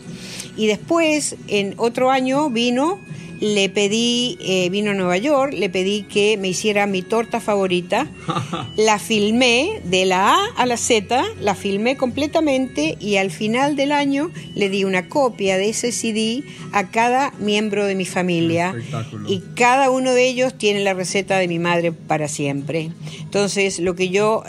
Y 0.56 0.66
después, 0.66 1.36
en 1.48 1.74
otro 1.76 2.10
año, 2.10 2.50
vino, 2.50 2.98
le 3.40 3.68
pedí, 3.68 4.38
eh, 4.40 4.68
vino 4.70 4.92
a 4.92 4.94
Nueva 4.94 5.16
York, 5.16 5.52
le 5.52 5.68
pedí 5.68 6.02
que 6.02 6.36
me 6.36 6.48
hiciera 6.48 6.86
mi 6.86 7.02
torta 7.02 7.40
favorita. 7.40 8.06
La 8.76 8.98
filmé 8.98 9.80
de 9.84 10.04
la 10.06 10.34
A 10.34 10.46
a 10.56 10.66
la 10.66 10.76
Z, 10.76 11.22
la 11.40 11.54
filmé 11.54 11.96
completamente 11.96 12.96
y 13.00 13.16
al 13.16 13.30
final 13.30 13.76
del 13.76 13.92
año 13.92 14.30
le 14.54 14.68
di 14.68 14.84
una 14.84 15.08
copia 15.08 15.56
de 15.56 15.68
ese 15.68 15.92
CD 15.92 16.42
a 16.72 16.90
cada 16.90 17.32
miembro 17.38 17.86
de 17.86 17.94
mi 17.94 18.04
familia. 18.04 18.74
Y 19.28 19.42
cada 19.54 19.90
uno 19.90 20.12
de 20.12 20.26
ellos 20.28 20.54
tiene 20.56 20.80
la 20.80 20.94
receta 20.94 21.38
de 21.38 21.48
mi 21.48 21.58
madre 21.58 21.92
para 21.92 22.28
siempre. 22.28 22.90
Entonces, 23.20 23.78
lo 23.78 23.94
que 23.94 24.08
yo 24.08 24.42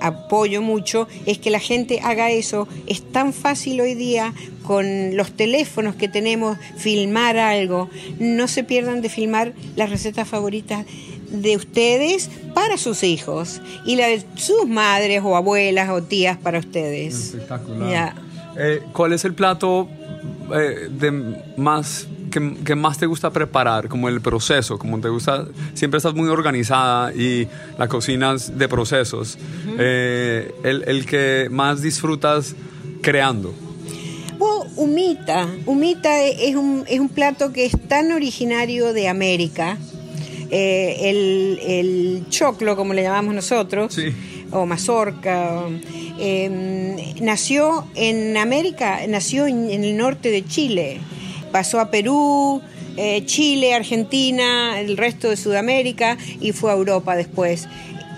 apoyo 0.00 0.62
mucho 0.62 1.08
es 1.26 1.38
que 1.38 1.50
la 1.50 1.60
gente 1.60 2.00
haga 2.02 2.30
eso. 2.30 2.68
Es 2.86 3.02
tan 3.02 3.32
fácil 3.32 3.80
hoy 3.80 3.94
día 3.94 4.34
con 4.68 5.16
los 5.16 5.32
teléfonos 5.32 5.94
que 5.94 6.08
tenemos 6.08 6.58
filmar 6.76 7.38
algo. 7.38 7.88
No 8.18 8.46
se 8.48 8.64
pierdan 8.64 9.00
de 9.00 9.08
filmar 9.08 9.54
las 9.76 9.88
recetas 9.88 10.28
favoritas 10.28 10.84
de 11.30 11.56
ustedes 11.56 12.28
para 12.52 12.76
sus 12.76 13.02
hijos 13.02 13.62
y 13.86 13.96
la 13.96 14.08
de 14.08 14.22
sus 14.36 14.68
madres 14.68 15.22
o 15.24 15.36
abuelas 15.36 15.88
o 15.88 16.02
tías 16.02 16.36
para 16.36 16.58
ustedes. 16.58 17.14
Espectacular. 17.14 18.14
Eh, 18.58 18.82
¿Cuál 18.92 19.14
es 19.14 19.24
el 19.24 19.32
plato 19.32 19.88
eh, 20.54 20.90
de 20.90 21.12
más 21.56 22.06
que, 22.30 22.56
que 22.62 22.74
más 22.74 22.98
te 22.98 23.06
gusta 23.06 23.30
preparar? 23.30 23.88
Como 23.88 24.10
el 24.10 24.20
proceso, 24.20 24.78
como 24.78 25.00
te 25.00 25.08
gusta, 25.08 25.46
siempre 25.72 25.96
estás 25.96 26.12
muy 26.12 26.28
organizada 26.28 27.14
y 27.14 27.48
la 27.78 27.88
cocina 27.88 28.34
es 28.34 28.58
de 28.58 28.68
procesos. 28.68 29.38
Eh, 29.78 30.52
el, 30.62 30.84
el 30.86 31.06
que 31.06 31.48
más 31.50 31.80
disfrutas 31.80 32.54
creando. 33.00 33.54
Humita. 34.78 35.48
Humita 35.66 36.22
es 36.24 36.54
un, 36.54 36.84
es 36.88 37.00
un 37.00 37.08
plato 37.08 37.52
que 37.52 37.66
es 37.66 37.72
tan 37.88 38.12
originario 38.12 38.92
de 38.92 39.08
América. 39.08 39.76
Eh, 40.50 41.10
el, 41.10 41.60
el 41.66 42.24
choclo, 42.30 42.76
como 42.76 42.94
le 42.94 43.02
llamamos 43.02 43.34
nosotros, 43.34 43.92
Sí. 43.92 44.12
o 44.50 44.64
mazorca, 44.66 45.52
o, 45.66 45.70
eh, 46.20 47.14
nació 47.20 47.86
en 47.96 48.36
América, 48.36 49.00
nació 49.08 49.46
en, 49.46 49.68
en 49.70 49.84
el 49.84 49.96
norte 49.96 50.30
de 50.30 50.44
Chile. 50.46 51.00
Pasó 51.52 51.80
a 51.80 51.90
Perú, 51.90 52.62
eh, 52.96 53.24
Chile, 53.26 53.74
Argentina, 53.74 54.80
el 54.80 54.96
resto 54.96 55.28
de 55.28 55.36
Sudamérica 55.36 56.16
y 56.40 56.52
fue 56.52 56.70
a 56.70 56.74
Europa 56.74 57.14
después. 57.16 57.68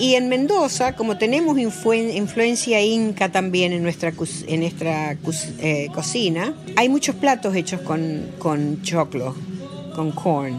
Y 0.01 0.15
en 0.15 0.29
Mendoza, 0.31 0.97
como 0.97 1.19
tenemos 1.19 1.57
influen- 1.59 2.15
influencia 2.17 2.81
inca 2.81 3.31
también 3.31 3.73
en 3.73 3.83
nuestra, 3.83 4.13
en 4.47 4.61
nuestra 4.61 5.17
eh, 5.61 5.89
cocina, 5.95 6.55
hay 6.77 6.89
muchos 6.89 7.15
platos 7.17 7.55
hechos 7.55 7.83
con, 7.83 8.23
con 8.39 8.81
choclo, 8.83 9.37
con 9.95 10.11
corn, 10.13 10.57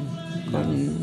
con 0.51 0.95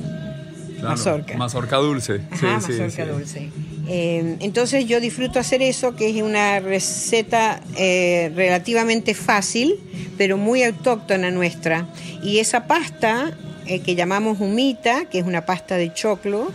mazorca. 0.83 1.37
Mazorca 1.37 1.77
dulce. 1.79 2.21
Ajá, 2.31 2.61
Sí, 2.61 2.73
mazorca 2.73 3.05
sí. 3.05 3.11
dulce. 3.11 3.49
Eh, 3.91 4.37
entonces 4.41 4.87
yo 4.87 5.01
disfruto 5.01 5.39
hacer 5.41 5.63
eso, 5.63 5.97
que 5.97 6.11
es 6.11 6.23
una 6.23 6.61
receta 6.61 7.61
eh, 7.77 8.31
relativamente 8.37 9.15
fácil, 9.15 9.75
pero 10.17 10.37
muy 10.37 10.63
autóctona 10.63 11.31
nuestra. 11.31 11.89
Y 12.23 12.39
esa 12.39 12.67
pasta 12.67 13.33
eh, 13.67 13.81
que 13.81 13.95
llamamos 13.97 14.41
humita, 14.41 15.07
que 15.07 15.19
es 15.19 15.27
una 15.27 15.45
pasta 15.47 15.77
de 15.77 15.93
choclo, 15.93 16.53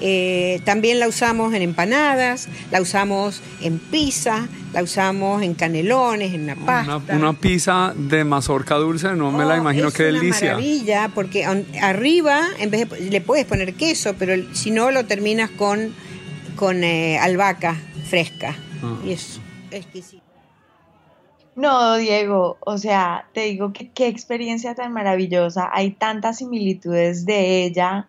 eh, 0.00 0.60
también 0.64 0.98
la 1.00 1.08
usamos 1.08 1.52
en 1.54 1.62
empanadas, 1.62 2.48
la 2.70 2.80
usamos 2.80 3.42
en 3.60 3.78
pizza, 3.78 4.48
la 4.72 4.82
usamos 4.82 5.42
en 5.42 5.54
canelones, 5.54 6.32
en 6.34 6.46
la 6.46 6.56
pasta. 6.56 6.96
Una, 6.98 7.16
una 7.30 7.32
pizza 7.34 7.92
de 7.96 8.24
mazorca 8.24 8.76
dulce, 8.76 9.14
no 9.14 9.30
me 9.30 9.44
la 9.44 9.54
Oh, 9.54 9.58
imagino 9.58 9.88
es 9.88 9.94
qué 9.94 10.08
una 10.10 10.18
delicia. 10.20 10.48
maravilla, 10.52 11.10
porque 11.14 11.44
arriba, 11.80 12.40
en 12.58 12.70
vez 12.70 12.88
de, 12.88 13.00
le 13.10 13.20
puedes 13.20 13.44
poner 13.46 13.74
queso, 13.74 14.14
pero 14.18 14.32
el- 14.32 14.54
si 14.56 14.70
no 14.70 14.90
lo 14.90 15.04
terminas 15.06 15.50
con, 15.50 15.94
con 16.56 16.82
eh, 16.84 17.18
albahaca 17.18 17.76
fresca. 18.08 18.56
Ah. 18.82 18.96
Y 19.04 19.12
es 19.12 19.40
exquisito. 19.70 20.22
No, 21.56 21.96
Diego, 21.96 22.56
o 22.60 22.78
sea, 22.78 23.26
te 23.34 23.42
digo 23.42 23.72
que 23.72 23.90
qué 23.90 24.06
experiencia 24.06 24.74
tan 24.74 24.92
maravillosa. 24.92 25.68
Hay 25.72 25.90
tantas 25.90 26.38
similitudes 26.38 27.26
de 27.26 27.64
ella 27.64 28.08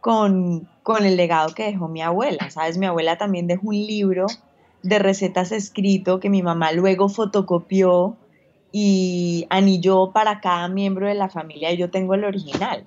con, 0.00 0.68
con 0.88 1.04
el 1.04 1.18
legado 1.18 1.54
que 1.54 1.64
dejó 1.64 1.86
mi 1.86 2.00
abuela, 2.00 2.48
¿sabes? 2.48 2.78
Mi 2.78 2.86
abuela 2.86 3.18
también 3.18 3.46
dejó 3.46 3.68
un 3.68 3.74
libro 3.74 4.24
de 4.82 4.98
recetas 4.98 5.52
escrito 5.52 6.18
que 6.18 6.30
mi 6.30 6.42
mamá 6.42 6.72
luego 6.72 7.10
fotocopió 7.10 8.16
y 8.72 9.46
anilló 9.50 10.12
para 10.12 10.40
cada 10.40 10.66
miembro 10.68 11.06
de 11.06 11.12
la 11.12 11.28
familia 11.28 11.70
y 11.70 11.76
yo 11.76 11.90
tengo 11.90 12.14
el 12.14 12.24
original. 12.24 12.86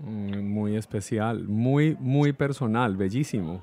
Mm, 0.00 0.52
Muy 0.52 0.74
especial, 0.74 1.46
muy, 1.46 1.96
muy 2.00 2.32
personal, 2.32 2.96
bellísimo. 2.96 3.62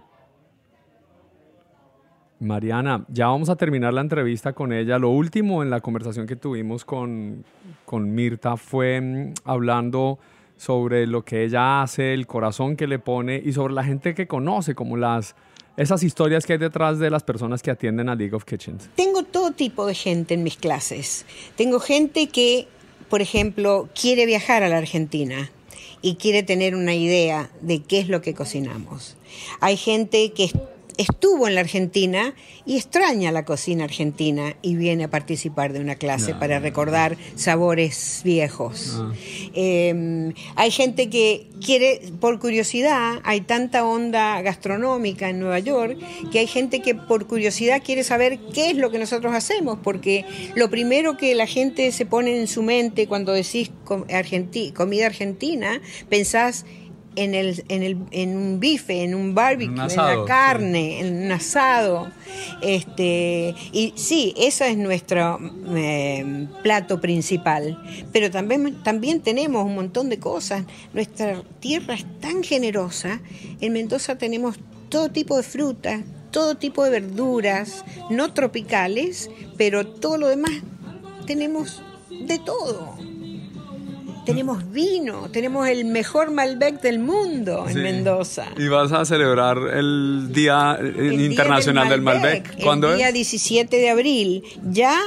Mariana, 2.40 3.04
ya 3.10 3.28
vamos 3.28 3.50
a 3.50 3.58
terminar 3.58 3.94
la 3.94 4.00
entrevista 4.00 4.54
con 4.54 4.72
ella. 4.72 4.98
Lo 5.00 5.10
último 5.10 5.64
en 5.64 5.70
la 5.70 5.82
conversación 5.82 6.28
que 6.28 6.38
tuvimos 6.38 6.86
con, 6.86 7.44
con 7.84 8.16
Mirta 8.16 8.56
fue 8.56 9.02
mm, 9.02 9.34
hablando 9.44 10.18
sobre 10.58 11.08
lo 11.08 11.24
que 11.24 11.44
ella 11.44 11.82
hace, 11.82 12.13
el 12.13 12.28
corazón 12.28 12.76
que 12.76 12.88
le 12.88 13.00
pone 13.00 13.41
y 13.44 13.54
sobre 13.54 13.74
la 13.74 13.84
gente 13.84 14.13
que 14.13 14.28
conoce, 14.28 14.76
como 14.76 14.98
las 14.98 15.36
esas 15.78 16.04
historias 16.04 16.46
que 16.46 16.54
hay 16.54 16.60
detrás 16.60 17.00
de 17.00 17.10
las 17.10 17.24
personas 17.24 17.62
que 17.62 17.70
atienden 17.70 18.08
a 18.08 18.15
League 18.15 18.34
of 18.34 18.46
Kitchens. 18.46 18.89
Tengo 18.96 19.24
todo 19.24 19.52
tipo 19.52 19.86
de 19.86 19.94
gente 19.94 20.34
en 20.34 20.44
mis 20.44 20.56
clases. 20.56 21.26
Tengo 21.58 21.82
gente 21.82 22.30
que 22.30 22.70
por 23.10 23.22
ejemplo, 23.22 23.89
quiere 24.00 24.26
viajar 24.26 24.63
a 24.63 24.70
la 24.70 24.78
Argentina 24.78 25.52
y 26.02 26.15
quiere 26.15 26.44
tener 26.44 26.76
una 26.76 26.96
idea 26.96 27.50
de 27.62 27.82
qué 27.82 28.00
es 28.00 28.10
lo 28.10 28.22
que 28.22 28.34
cocinamos. 28.34 29.15
Hay 29.60 29.78
gente 29.78 30.32
que 30.34 30.52
estuvo 30.98 31.48
en 31.48 31.56
la 31.56 31.62
Argentina 31.62 32.34
y 32.66 32.78
extraña 32.78 33.32
la 33.32 33.46
cocina 33.46 33.84
argentina 33.84 34.56
y 34.62 34.76
viene 34.76 35.06
a 35.06 35.10
participar 35.10 35.74
de 35.74 35.80
una 35.80 35.96
clase 35.96 36.34
para 36.34 36.60
recordar 36.60 37.18
sabores 37.36 38.22
viejos. 38.24 38.94
Ah. 38.96 39.14
Em, 39.54 40.34
hay 40.56 40.72
gente 40.72 41.10
que 41.10 41.48
quiere, 41.64 42.02
por 42.20 42.40
curiosidad, 42.40 43.20
hay 43.24 43.42
tanta 43.42 43.86
onda 43.86 44.42
gastronómica 44.42 45.30
en 45.30 45.40
Nueva 45.40 45.60
York, 45.60 45.98
que 46.32 46.40
hay 46.40 46.48
gente 46.48 46.82
que 46.82 46.96
por 46.96 47.28
curiosidad 47.28 47.82
quiere 47.84 48.04
saber 48.04 48.40
qué 48.54 48.72
es 48.72 48.78
lo 48.78 48.92
que 48.92 49.00
nosotros 49.00 49.34
hacemos, 49.34 49.80
porque 49.84 50.26
lo 50.56 50.70
primero 50.70 51.18
que 51.18 51.36
la 51.36 51.48
gente 51.48 51.92
se 51.92 52.06
pone 52.06 52.40
en 52.40 52.48
su 52.48 52.64
mente 52.64 53.08
cuando 53.08 53.34
decís 53.34 53.72
comida 53.84 55.06
argentina, 55.06 55.82
pensás 56.10 56.66
en, 57.15 57.34
el, 57.34 57.63
en, 57.69 57.84
el, 57.84 57.97
en 58.12 58.38
un 58.38 58.60
bife, 58.60 59.04
en 59.04 59.15
un 59.15 59.34
barbecue, 59.34 59.84
en 59.84 59.95
la 59.95 60.25
carne, 60.25 60.99
en 60.99 61.25
un 61.25 61.32
asado. 61.32 62.12
Este, 62.62 63.56
y 63.71 63.93
sí, 63.95 64.34
ese 64.38 64.71
es 64.71 64.78
nuestro 64.78 65.39
eh, 65.75 66.47
plato 66.63 66.99
principal. 66.99 67.82
Pero 68.12 68.32
también, 68.32 68.84
también 68.84 69.21
tenemos 69.21 69.65
un 69.65 69.75
montón 69.75 70.10
de 70.10 70.19
cosas. 70.19 70.65
Nuestra 70.93 71.41
tierra 71.60 71.95
es 71.95 72.06
tan 72.19 72.43
generosa. 72.43 73.21
En 73.62 73.73
Mendoza 73.73 74.17
tenemos 74.17 74.58
todo 74.89 75.10
tipo 75.10 75.38
de 75.38 75.43
frutas, 75.43 76.01
todo 76.32 76.56
tipo 76.56 76.84
de 76.84 76.91
verduras, 76.91 77.86
no 78.10 78.34
tropicales, 78.34 79.30
pero 79.58 79.88
todo 79.88 80.17
lo 80.17 80.28
demás 80.28 80.51
tenemos 81.25 81.82
de 82.28 82.39
todo 82.39 83.14
tenemos 84.26 84.72
vino, 84.72 85.30
tenemos 85.32 85.68
el 85.68 85.86
mejor 85.86 86.32
Malbec 86.32 86.82
del 86.82 87.00
mundo 87.00 87.66
en 87.68 87.82
Mendoza. 87.82 88.48
Y 88.58 88.68
vas 88.68 88.92
a 88.92 89.06
celebrar 89.06 89.58
el 89.74 90.32
Día 90.34 90.78
Internacional 90.82 91.90
del 91.90 92.02
Malbec. 92.02 92.62
¿Cuándo 92.64 92.92
el 92.92 92.98
día 92.98 93.12
17 93.12 93.78
de 93.78 93.90
abril. 93.90 94.44
Ya 94.70 94.98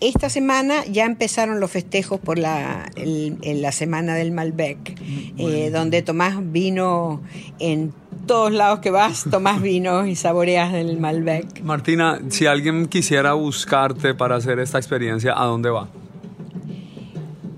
esta 0.00 0.28
semana 0.28 0.84
ya 0.84 1.06
empezaron 1.06 1.60
los 1.60 1.70
festejos 1.70 2.20
por 2.20 2.38
la, 2.38 2.90
la 2.96 3.72
semana 3.72 4.14
del 4.14 4.32
Malbec, 4.32 5.00
eh, 5.38 5.70
donde 5.72 6.02
tomás 6.02 6.36
vino 6.52 7.22
en 7.58 7.92
todos 8.26 8.52
lados 8.52 8.80
que 8.80 8.90
vas, 8.90 9.24
tomás 9.30 9.62
vino 9.62 10.06
y 10.06 10.16
saboreas 10.16 10.72
del 10.72 10.98
Malbec. 10.98 11.62
Martina, 11.62 12.20
si 12.28 12.46
alguien 12.46 12.86
quisiera 12.86 13.32
buscarte 13.34 14.14
para 14.14 14.36
hacer 14.36 14.58
esta 14.58 14.78
experiencia, 14.78 15.32
¿a 15.36 15.44
dónde 15.44 15.70
va? 15.70 15.88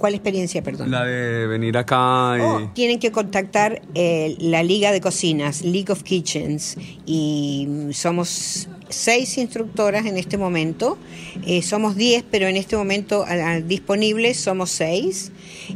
¿Cuál 0.07 0.15
experiencia, 0.15 0.63
perdón? 0.63 0.93
La 0.93 1.05
de 1.05 1.49
venir 1.49 1.77
acá 1.77 2.37
y... 2.39 2.41
Oh, 2.41 2.71
tienen 2.75 3.01
que 3.01 3.11
contactar 3.11 3.83
eh, 3.95 4.37
la 4.39 4.63
Liga 4.63 4.93
de 4.93 5.01
Cocinas, 5.01 5.63
League 5.63 5.91
of 5.91 6.05
Kitchens, 6.05 6.77
y 7.05 7.89
somos 7.91 8.69
seis 8.89 9.37
instructoras 9.37 10.07
en 10.07 10.17
este 10.17 10.39
momento. 10.39 10.97
Eh, 11.45 11.61
somos 11.63 11.97
diez, 11.97 12.23
pero 12.31 12.47
en 12.47 12.55
este 12.55 12.77
momento 12.77 13.25
disponibles 13.65 14.37
somos 14.37 14.71
seis. 14.71 15.33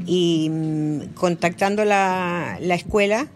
Y 0.06 0.48
mm, 0.48 1.14
contactando 1.14 1.84
la, 1.84 2.56
la, 2.60 2.76
escuela 2.76 3.26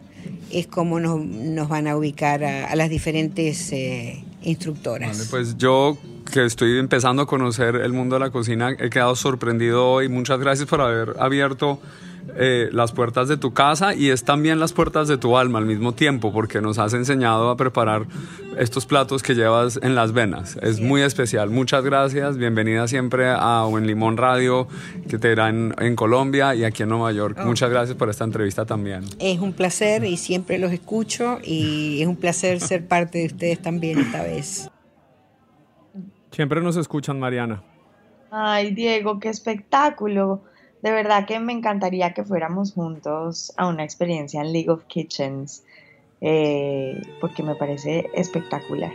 es 0.52 0.68
como 0.68 1.00
nos, 1.00 1.18
nos, 1.18 1.68
van 1.68 1.88
a 1.88 1.96
ubicar 1.96 2.44
a, 2.44 2.76
las 2.76 2.88
diferentes 2.88 3.72
eh, 3.72 4.22
instructoras. 4.44 5.18
Vale, 5.18 5.28
pues 5.28 5.58
yo 5.58 5.98
que 6.34 6.44
estoy 6.44 6.80
empezando 6.80 7.22
a 7.22 7.26
conocer 7.26 7.76
el 7.76 7.92
mundo 7.92 8.16
de 8.16 8.20
la 8.20 8.30
cocina, 8.30 8.70
he 8.80 8.90
quedado 8.90 9.14
sorprendido 9.14 9.88
hoy. 9.88 10.08
Muchas 10.08 10.40
gracias 10.40 10.68
por 10.68 10.80
haber 10.80 11.14
abierto 11.20 11.78
eh, 12.36 12.70
las 12.72 12.90
puertas 12.90 13.28
de 13.28 13.36
tu 13.36 13.52
casa 13.52 13.94
y 13.94 14.10
es 14.10 14.24
también 14.24 14.58
las 14.58 14.72
puertas 14.72 15.06
de 15.06 15.16
tu 15.16 15.38
alma 15.38 15.60
al 15.60 15.66
mismo 15.66 15.92
tiempo, 15.92 16.32
porque 16.32 16.60
nos 16.60 16.78
has 16.78 16.92
enseñado 16.92 17.50
a 17.50 17.56
preparar 17.56 18.06
estos 18.58 18.84
platos 18.84 19.22
que 19.22 19.36
llevas 19.36 19.78
en 19.80 19.94
las 19.94 20.10
venas. 20.10 20.58
Es 20.60 20.80
muy 20.80 21.02
especial. 21.02 21.50
Muchas 21.50 21.84
gracias. 21.84 22.36
Bienvenida 22.36 22.88
siempre 22.88 23.28
a 23.28 23.64
Buen 23.70 23.86
Limón 23.86 24.16
Radio, 24.16 24.66
que 25.08 25.18
te 25.18 25.36
dan 25.36 25.76
en 25.78 25.94
Colombia 25.94 26.56
y 26.56 26.64
aquí 26.64 26.82
en 26.82 26.88
Nueva 26.88 27.12
York. 27.12 27.38
Oh. 27.40 27.46
Muchas 27.46 27.70
gracias 27.70 27.96
por 27.96 28.10
esta 28.10 28.24
entrevista 28.24 28.66
también. 28.66 29.04
Es 29.20 29.38
un 29.38 29.52
placer 29.52 30.02
y 30.02 30.16
siempre 30.16 30.58
los 30.58 30.72
escucho 30.72 31.38
y 31.44 32.02
es 32.02 32.08
un 32.08 32.16
placer 32.16 32.60
ser 32.60 32.88
parte 32.88 33.18
de 33.18 33.26
ustedes 33.26 33.62
también 33.62 34.00
esta 34.00 34.24
vez. 34.24 34.68
Siempre 36.34 36.60
nos 36.60 36.76
escuchan, 36.76 37.20
Mariana. 37.20 37.62
Ay, 38.32 38.74
Diego, 38.74 39.20
qué 39.20 39.28
espectáculo. 39.28 40.42
De 40.82 40.90
verdad 40.90 41.26
que 41.26 41.38
me 41.38 41.52
encantaría 41.52 42.12
que 42.12 42.24
fuéramos 42.24 42.72
juntos 42.72 43.52
a 43.56 43.68
una 43.68 43.84
experiencia 43.84 44.40
en 44.40 44.52
League 44.52 44.68
of 44.68 44.82
Kitchens, 44.86 45.64
eh, 46.20 47.00
porque 47.20 47.44
me 47.44 47.54
parece 47.54 48.10
espectacular. 48.14 48.92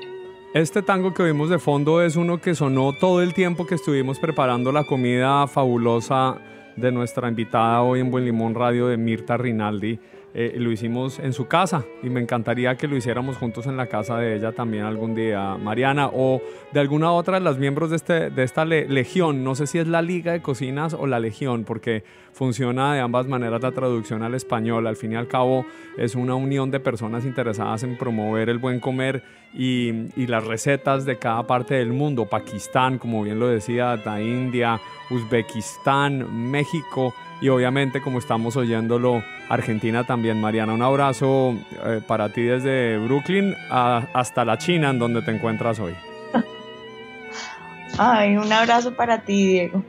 Este 0.53 0.81
tango 0.81 1.13
que 1.13 1.23
oímos 1.23 1.49
de 1.49 1.59
fondo 1.59 2.01
es 2.01 2.17
uno 2.17 2.41
que 2.41 2.55
sonó 2.55 2.91
todo 2.91 3.21
el 3.21 3.33
tiempo 3.33 3.65
que 3.65 3.75
estuvimos 3.75 4.19
preparando 4.19 4.73
la 4.73 4.83
comida 4.83 5.47
fabulosa 5.47 6.39
de 6.75 6.91
nuestra 6.91 7.29
invitada 7.29 7.81
hoy 7.83 8.01
en 8.01 8.11
Buen 8.11 8.25
Limón 8.25 8.53
Radio 8.53 8.87
de 8.87 8.97
Mirta 8.97 9.37
Rinaldi. 9.37 9.97
Eh, 10.33 10.55
lo 10.57 10.71
hicimos 10.71 11.17
en 11.17 11.33
su 11.33 11.47
casa 11.47 11.85
y 12.03 12.09
me 12.09 12.21
encantaría 12.21 12.75
que 12.77 12.87
lo 12.87 12.95
hiciéramos 12.95 13.37
juntos 13.37 13.65
en 13.65 13.77
la 13.77 13.87
casa 13.87 14.17
de 14.17 14.35
ella 14.35 14.51
también 14.51 14.83
algún 14.83 15.15
día, 15.15 15.55
Mariana, 15.55 16.11
o 16.13 16.41
de 16.71 16.79
alguna 16.79 17.11
otra 17.11 17.39
de 17.39 17.43
las 17.43 17.57
miembros 17.57 17.89
de, 17.89 17.95
este, 17.95 18.29
de 18.29 18.43
esta 18.43 18.63
legión. 18.63 19.43
No 19.43 19.55
sé 19.55 19.65
si 19.65 19.79
es 19.79 19.87
la 19.87 20.03
Liga 20.03 20.31
de 20.31 20.41
Cocinas 20.41 20.93
o 20.93 21.07
la 21.07 21.19
Legión, 21.19 21.63
porque 21.63 22.03
funciona 22.31 22.93
de 22.93 22.99
ambas 22.99 23.27
maneras 23.27 23.61
la 23.61 23.71
traducción 23.71 24.21
al 24.21 24.35
español. 24.35 24.85
Al 24.85 24.95
fin 24.95 25.13
y 25.13 25.15
al 25.15 25.27
cabo 25.27 25.65
es 25.97 26.15
una 26.15 26.35
unión 26.35 26.69
de 26.69 26.79
personas 26.79 27.25
interesadas 27.25 27.83
en 27.83 27.97
promover 27.97 28.49
el 28.49 28.59
buen 28.59 28.79
comer 28.79 29.23
y, 29.53 29.91
las 30.27 30.45
recetas 30.45 31.05
de 31.05 31.17
cada 31.17 31.47
parte 31.47 31.73
del 31.73 31.91
mundo. 31.91 32.27
Pakistán, 32.27 32.99
como 32.99 33.23
bien 33.23 33.39
lo 33.39 33.47
decía, 33.47 33.99
la 34.05 34.21
India, 34.21 34.79
Uzbekistán, 35.09 36.51
México 36.51 37.15
y 37.41 37.49
obviamente 37.49 38.01
como 38.01 38.19
estamos 38.19 38.55
oyéndolo, 38.57 39.23
Argentina 39.49 40.03
también. 40.03 40.39
Mariana, 40.39 40.73
un 40.73 40.81
abrazo 40.81 41.55
eh, 41.85 42.01
para 42.05 42.29
ti 42.29 42.43
desde 42.43 42.97
Brooklyn 42.97 43.55
hasta 43.69 44.45
la 44.45 44.57
China 44.57 44.89
en 44.89 44.99
donde 44.99 45.21
te 45.21 45.31
encuentras 45.31 45.79
hoy. 45.79 45.93
Ay, 47.97 48.37
un 48.37 48.51
abrazo 48.51 48.93
para 48.93 49.21
ti, 49.21 49.47
Diego. 49.47 49.83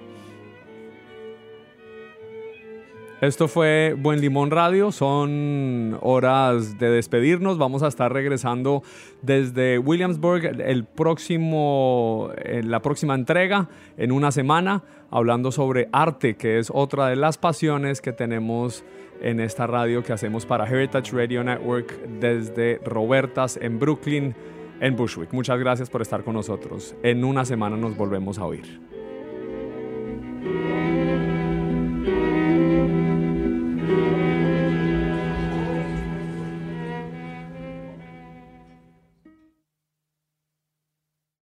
Esto 3.20 3.48
fue 3.48 3.94
Buen 3.98 4.22
Limón 4.22 4.50
Radio, 4.50 4.92
son 4.92 5.98
horas 6.00 6.78
de 6.78 6.88
despedirnos, 6.88 7.58
vamos 7.58 7.82
a 7.82 7.88
estar 7.88 8.10
regresando 8.10 8.82
desde 9.20 9.78
Williamsburg 9.78 10.58
el 10.62 10.84
próximo, 10.84 12.30
en 12.42 12.70
la 12.70 12.80
próxima 12.80 13.14
entrega 13.14 13.68
en 13.98 14.12
una 14.12 14.32
semana, 14.32 14.84
hablando 15.10 15.52
sobre 15.52 15.90
arte, 15.92 16.36
que 16.36 16.58
es 16.58 16.72
otra 16.72 17.08
de 17.08 17.16
las 17.16 17.36
pasiones 17.36 18.00
que 18.00 18.14
tenemos 18.14 18.84
en 19.20 19.40
esta 19.40 19.66
radio 19.66 20.02
que 20.02 20.14
hacemos 20.14 20.46
para 20.46 20.66
Heritage 20.66 21.12
Radio 21.12 21.44
Network 21.44 22.00
desde 22.20 22.80
Robertas 22.86 23.58
en 23.60 23.78
Brooklyn, 23.78 24.34
en 24.80 24.96
Bushwick. 24.96 25.30
Muchas 25.34 25.58
gracias 25.58 25.90
por 25.90 26.00
estar 26.00 26.24
con 26.24 26.32
nosotros. 26.32 26.94
En 27.02 27.22
una 27.22 27.44
semana 27.44 27.76
nos 27.76 27.98
volvemos 27.98 28.38
a 28.38 28.46
oír. 28.46 28.89